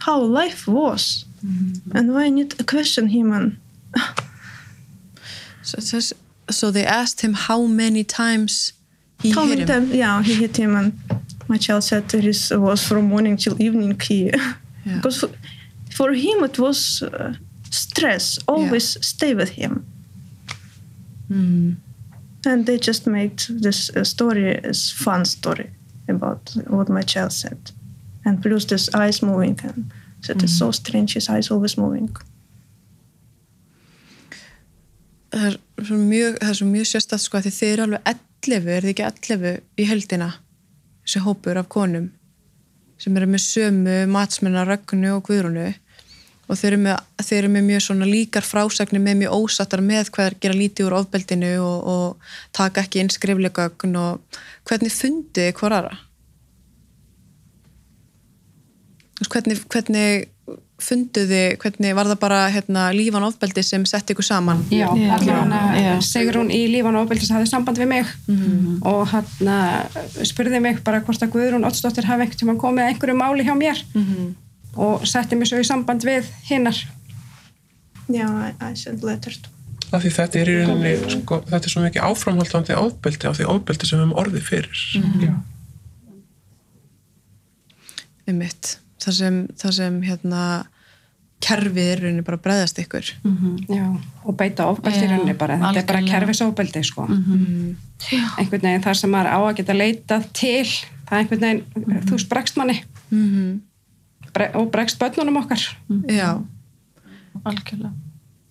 [0.00, 1.24] How life was.
[1.46, 1.96] Mm-hmm.
[1.96, 3.56] And why I need to question him and
[5.62, 6.14] So, so,
[6.50, 8.74] so they asked him how many times
[9.32, 9.66] him.
[9.66, 10.92] times yeah he hit him and
[11.48, 14.30] my child said it is, was from morning till evening he.
[14.84, 15.24] Because
[15.90, 17.34] for him it was uh,
[17.70, 18.38] stress.
[18.46, 19.84] Always stay with him.
[21.30, 21.76] Mhm.
[22.46, 25.70] and they just made this uh, story as fun story
[26.08, 27.70] about what my child said.
[28.24, 29.90] And plus this eyes moving and
[30.26, 32.10] that is so strange his eyes always moving.
[35.30, 36.36] Það er svo mjög,
[36.70, 38.02] mjög sérstætt sko að þið eru alveg
[38.44, 40.28] 11, er þið ekki 11 í heldina,
[41.04, 42.10] þessi hópur af konum
[43.00, 45.72] sem eru með sömu matsmenna Rögnu og Guðrúnu
[46.44, 50.10] og þeir eru með, þeir eru með mjög svona líkar frásagnir með mjög ósattar með
[50.14, 55.50] hvað er gera lítið úr ofbeldinu og, og taka ekki inn skriflegögn og hvernig fundið
[55.58, 55.96] hvor aðra?
[59.24, 60.28] Hvernig, hvernig
[60.82, 64.64] funduð þið, hvernig var það bara hérna, lífan ofbeldi sem sett ykkur saman?
[64.74, 65.12] Já, Já.
[65.16, 65.92] allavega Já.
[66.02, 68.10] Sigrún í lífan og ofbeldis hafði samband við mig
[68.82, 73.46] og hann spurði mig bara hvort að Guðrún Oddsdóttir hafi einhvern tímann komið einhverju máli
[73.46, 73.80] hjá mér
[74.74, 76.76] og setti mig svo í samband við hinnar.
[78.08, 79.48] yeah I, I sent letter to
[79.94, 83.46] af því þetta er í rauninni sko, þetta er svo mikið áframhaldandi ofbeldi af því
[83.52, 84.80] ofbeldi sem við höfum orðið fyrir
[85.22, 85.34] Já.
[88.26, 90.44] um mitt þar sem, þar sem hérna
[91.44, 93.10] kerfið er rauninni bara að bregðast ykkur.
[93.68, 93.84] Já,
[94.24, 95.58] og beita ofbeldi rauninni bara.
[95.60, 97.06] Þetta er bara kerfisofbeldi, sko.
[98.08, 98.24] Já.
[98.40, 100.70] Einhvern veginn þar sem maður á að geta leitað til,
[101.04, 102.78] það er einhvern veginn, þú sprekst manni.
[104.34, 105.62] Bre og bregst börnunum okkar.
[106.10, 106.30] já,
[107.44, 107.92] algjörlega.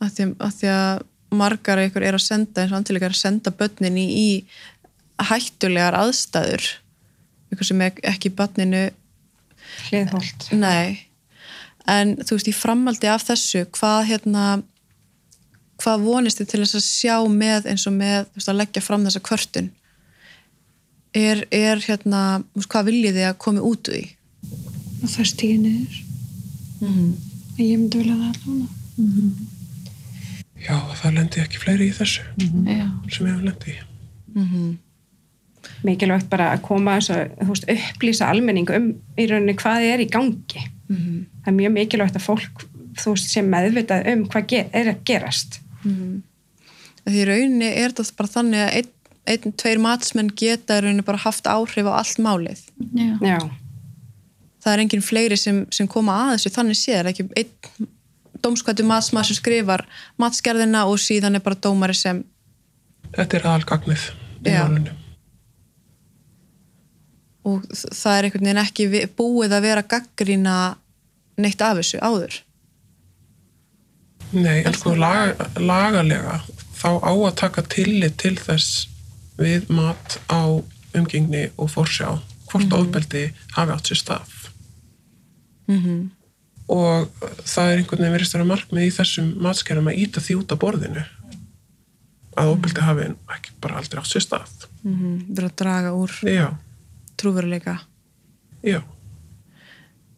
[0.03, 3.15] Að því að, því að margar af ykkur er að senda eins og antilega er
[3.15, 6.67] að senda börnin í, í hættulegar aðstæður.
[7.53, 8.89] Ykkur sem er ekki börninu
[9.87, 10.47] Hliðholt.
[10.51, 11.07] nei.
[11.89, 14.43] En þú veist í framaldi af þessu hvað hérna
[15.83, 19.07] hvað vonist þið til þess að sjá með eins og með veist, að leggja fram
[19.07, 19.71] þessa kvörtun?
[21.13, 22.21] Er, er hérna
[22.53, 24.05] veist, hvað viljið þið að komi út úr því?
[25.03, 25.99] Og það stíði niður.
[26.83, 29.51] En ég myndi vilja það allavega.
[30.63, 32.23] Já, það lendi ekki fleiri í þessu
[32.69, 32.87] Já.
[33.11, 33.77] sem hefur lendi í
[35.83, 38.85] Mikilvægt bara að koma þess að, þú veist, upplýsa almenning um
[39.19, 40.67] í rauninni hvað er í gangi.
[41.43, 42.65] Það er mjög mikilvægt að fólk,
[43.01, 45.59] þú veist, sé meðvitað um hvað er að gerast.
[47.05, 48.91] því í rauninni er þetta bara þannig að einn,
[49.33, 52.61] einn, tveir matsmenn geta í rauninni bara haft áhrif á allt málið
[52.95, 53.11] Já.
[53.19, 53.39] Já,
[54.63, 57.89] það er enginn fleiri sem, sem koma að þessu þannig séð, það er ekki einn
[58.43, 59.85] dómskvættu matsmaður sem skrifar
[60.19, 62.23] matsgerðina og síðan er bara dómari sem
[63.13, 64.05] Þetta er aðalgagnið
[64.43, 64.63] í Já.
[67.43, 68.87] Og það er einhvern veginn ekki
[69.17, 70.57] búið að vera gaggrína
[71.41, 72.39] neitt af þessu áður?
[74.33, 76.39] Nei, en sko lag, lagalega
[76.79, 78.87] þá á að taka tillit til þess
[79.37, 80.61] við mat á
[80.93, 82.15] umgengni og forsjá
[82.49, 84.35] hvort ofbeldi hafi átt sér stað.
[85.67, 86.11] Mm
[86.71, 87.09] og
[87.43, 90.61] það er einhvern veginn verið stæra markmið í þessum matskerum að íta því út af
[90.61, 91.03] borðinu
[92.39, 94.53] að ofbeldi hafi ekki bara aldrei átt sér stað.
[94.83, 95.17] -hmm.
[95.35, 96.47] vera að draga úr Já,
[97.19, 97.77] trúveruleika.
[98.63, 98.81] Já.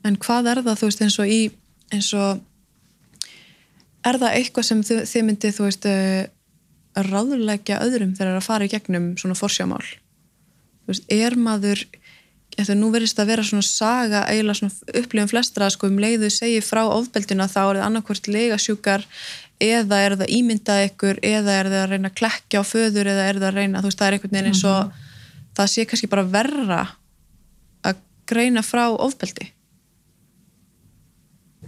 [0.05, 1.41] En hvað er það þú veist eins og í
[1.93, 2.41] eins og
[4.05, 6.23] er það eitthvað sem þið, þið myndið þú veist eh,
[6.95, 11.85] ráðulegja öðrum þegar það er að fara í gegnum svona forsjámál þú veist, er maður
[12.55, 16.61] Þetta nú verðist að vera svona saga eiginlega svona upplifum flestra sko um leiðu segi
[16.63, 19.03] frá ofbeldina þá er það annarkvort legasjúkar
[19.65, 23.25] eða er það ímyndað ykkur eða er það að reyna að klekja á föður eða
[23.27, 25.03] er það að reyna, þú veist það er einhvern veginn eins og
[25.55, 26.81] það sé kannski bara verra
[27.85, 29.51] að greina frá ofbeldi.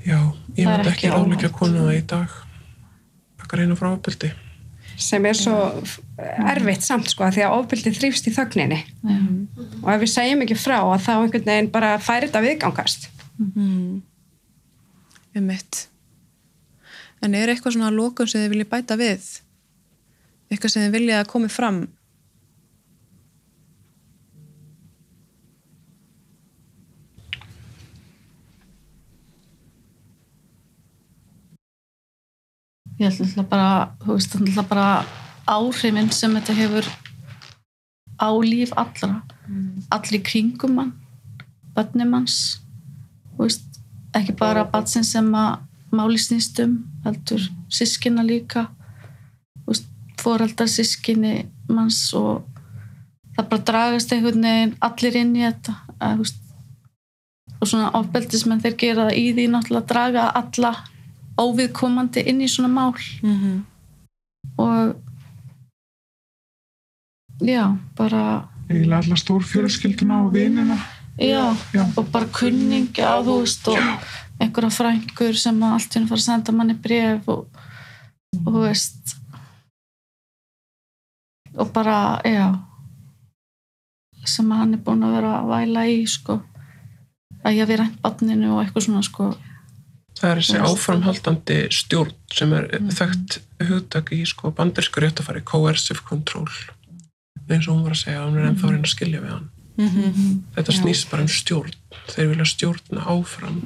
[0.08, 0.20] Já,
[0.56, 1.58] ég Það myndi ekki ekki ráðleika óvænt.
[1.58, 2.36] konu það í dag
[3.42, 4.32] að greina frá ofbeldi.
[4.98, 5.58] Sem er svo
[6.18, 8.80] erfitt samt, sko, því að ofbeldi þrýfst í þögninni.
[9.84, 13.10] Og ef við segjum ekki frá að þá einhvern veginn bara færi þetta viðgangast.
[15.38, 15.88] um mitt
[17.22, 19.28] en er eitthvað svona lókun sem þið viljið bæta við?
[20.52, 21.80] Eitthvað sem þið viljið að komi fram
[32.98, 33.72] ég alltaf bara
[34.04, 34.88] þú veist, alltaf bara
[35.48, 36.88] áhrifin sem þetta hefur
[38.18, 39.22] á líf allra.
[39.94, 40.96] Allir í kringum mann
[41.78, 42.58] börnum hans
[44.18, 45.60] ekki bara batsin sem að
[45.94, 48.68] máli snýst um heldur sískina líka.
[50.18, 52.42] Foreldar sískinni manns og
[53.38, 56.40] það bara dragast einhvern veginn allir inn í þetta að, veist,
[57.62, 60.72] og svona ofbeldismenn þeir gera það í því náttúrulega að draga alla
[61.38, 62.94] óviðkomandi inn í svona mál.
[63.22, 63.62] Mm -hmm.
[64.58, 64.96] og
[67.42, 70.78] já, bara eiginlega alla stór fjölskylduna og vinina.
[71.18, 71.98] Já, Já.
[71.98, 73.78] og bara kunningja þú veist og
[74.40, 77.48] einhverja frængur sem að allt hérna fara að senda manni bref og,
[78.46, 79.16] og þú veist.
[81.58, 82.68] Og bara, já
[84.28, 86.42] sem að hann er búin að vera að væla í sko.
[87.44, 89.30] Að ég hafi rænt barninu og eitthvað svona sko
[90.18, 96.48] Það er þessi áframhaldandi stjórn sem er þekkt hugtak í sko bandersku réttafari, coercive control
[97.48, 99.48] eins og hún var að segja, hún er ennþá að reyna að skilja við hann.
[100.58, 101.76] Þetta snýst bara um stjórn.
[102.12, 103.60] Þeir vilja stjórna áfram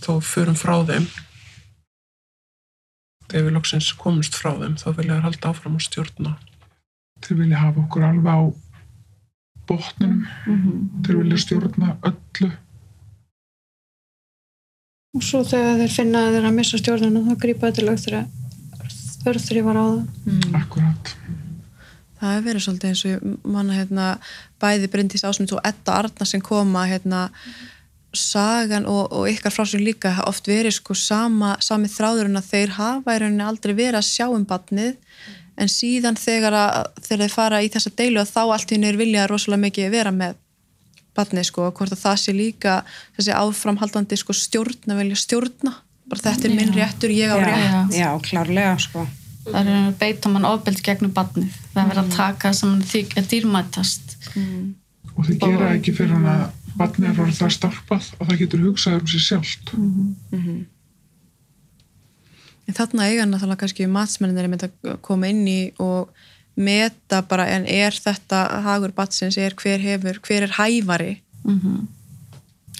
[0.00, 1.06] þó við förum frá þeim
[3.28, 6.34] þegar við loksins komumst frá þeim þá vilja þær halda áfram að stjórna.
[7.24, 8.40] Þeir vilja hafa okkur alveg á
[9.68, 10.26] botninum.
[11.04, 12.50] Þeir vilja stjórna öllu.
[15.14, 18.24] Og svo þegar þeir finna að þeir að missa stjórnuna þá grípa þetta lög þegar
[19.24, 20.48] þörþrýfar á það.
[20.60, 21.12] Akkurat.
[22.18, 24.08] Það hefur verið svolítið eins og ég manna hérna,
[24.62, 27.28] bæði Bryndís Ásmund og Edda Arna sem koma hérna,
[28.14, 33.16] sagan og, og ykkar frásum líka oft verið sko sama, sami þráðurinn að þeir hafa
[33.16, 34.94] í rauninni aldrei verið að sjá um batnið
[35.58, 38.98] en síðan þegar, að, þegar þeir fara í þessa deilu að þá allt í er
[38.98, 40.38] vilja rosalega mikið vera með
[41.16, 42.78] batnið sko og hvort að það sé líka
[43.16, 45.74] þessi áframhaldandi sko stjórn að velja stjórna.
[46.10, 47.94] Bara þetta er minn réttur, ég á já, rétt.
[47.96, 49.06] Já, klárlega sko.
[49.44, 51.56] Það er að beita mann ofbeld gegnum barnið.
[51.72, 54.14] Það er verið að taka sem hann þykja dýrmætast.
[55.14, 56.44] Og þeir gera ekki fyrir hann að
[56.78, 59.74] barnið er orðið það starpað og það getur hugsað um sér sjálft.
[62.64, 66.12] En þarna eiga náttúrulega kannski matsmenninir er að koma inn í og
[66.56, 71.18] meta bara en er þetta hagur batsins, er hver hefur, hver er hæfari?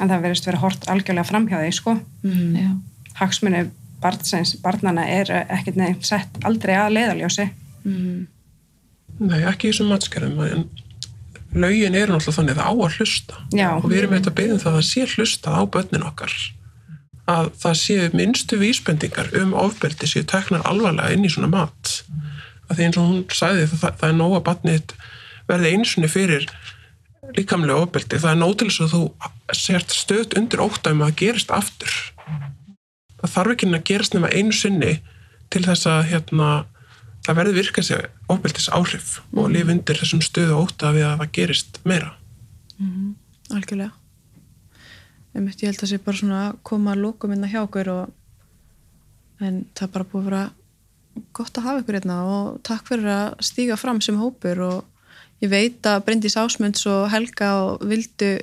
[0.01, 1.99] En það verðist vera hort algjörlega framhjá því sko.
[2.23, 2.55] Mm.
[2.57, 2.71] já,
[3.21, 3.67] hagsmunni
[4.03, 7.51] barnsins, barnana er ekkert nefn sett aldrei að leiðaljósi
[7.85, 8.27] Mm.
[9.21, 10.65] Nei, ekki í þessum matskerðum en
[11.55, 13.41] lögin eru náttúrulega þannig að það á að hlusta.
[13.55, 13.69] Já.
[13.77, 16.37] og við erum eitthvað beðin það að það sé hlustað á börnin okkar.
[17.31, 21.93] Að það séu minnstu vísbendingar um ofbeldi séu teknar alvarlega inn í svona mat
[22.69, 24.95] að því eins og hún sagði það, það, er nóg að barnið
[25.49, 26.47] verði einsunni fyrir
[27.35, 28.21] líkamlega ofbeldi.
[28.21, 29.03] Það er nóg til þess að þú
[29.61, 31.97] sért stöðt undir óttæðum að það gerist aftur.
[33.21, 34.95] Það þarf ekki að gerast nema einu sinni
[35.53, 36.49] til þess að hérna,
[37.25, 41.35] það verði virka sér ofbeldis áhrif og lifa undir þessum stöðu óta við að það
[41.39, 42.15] gerist meira.
[43.53, 43.93] Algjörlega.
[45.35, 47.91] Einmitt, ég held að það sé bara svona að koma að lókum inn hjá okkur
[47.91, 48.13] og
[49.43, 50.43] en það er bara búið að vera
[51.37, 54.79] gott að hafa ykkur hérna og takk fyrir að stíga fram sem hópur og
[55.43, 58.37] ég veit að Bryndís Ásmunds og Helga og vildu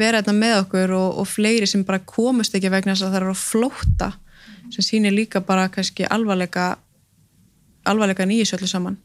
[0.00, 3.20] vera hérna með okkur og, og fleiri sem bara komust ekki vegna þess að það
[3.22, 4.10] eru að flótta
[4.70, 6.74] sem sýnir líka bara kannski alvarleika
[7.84, 8.98] alvarleika nýjus öllu saman.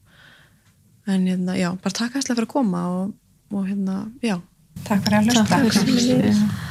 [1.07, 3.11] En hérna, já, bara takk hæslega fyrir að koma og,
[3.53, 4.39] og hérna, já.
[4.85, 6.64] Takk fyrir að hlusta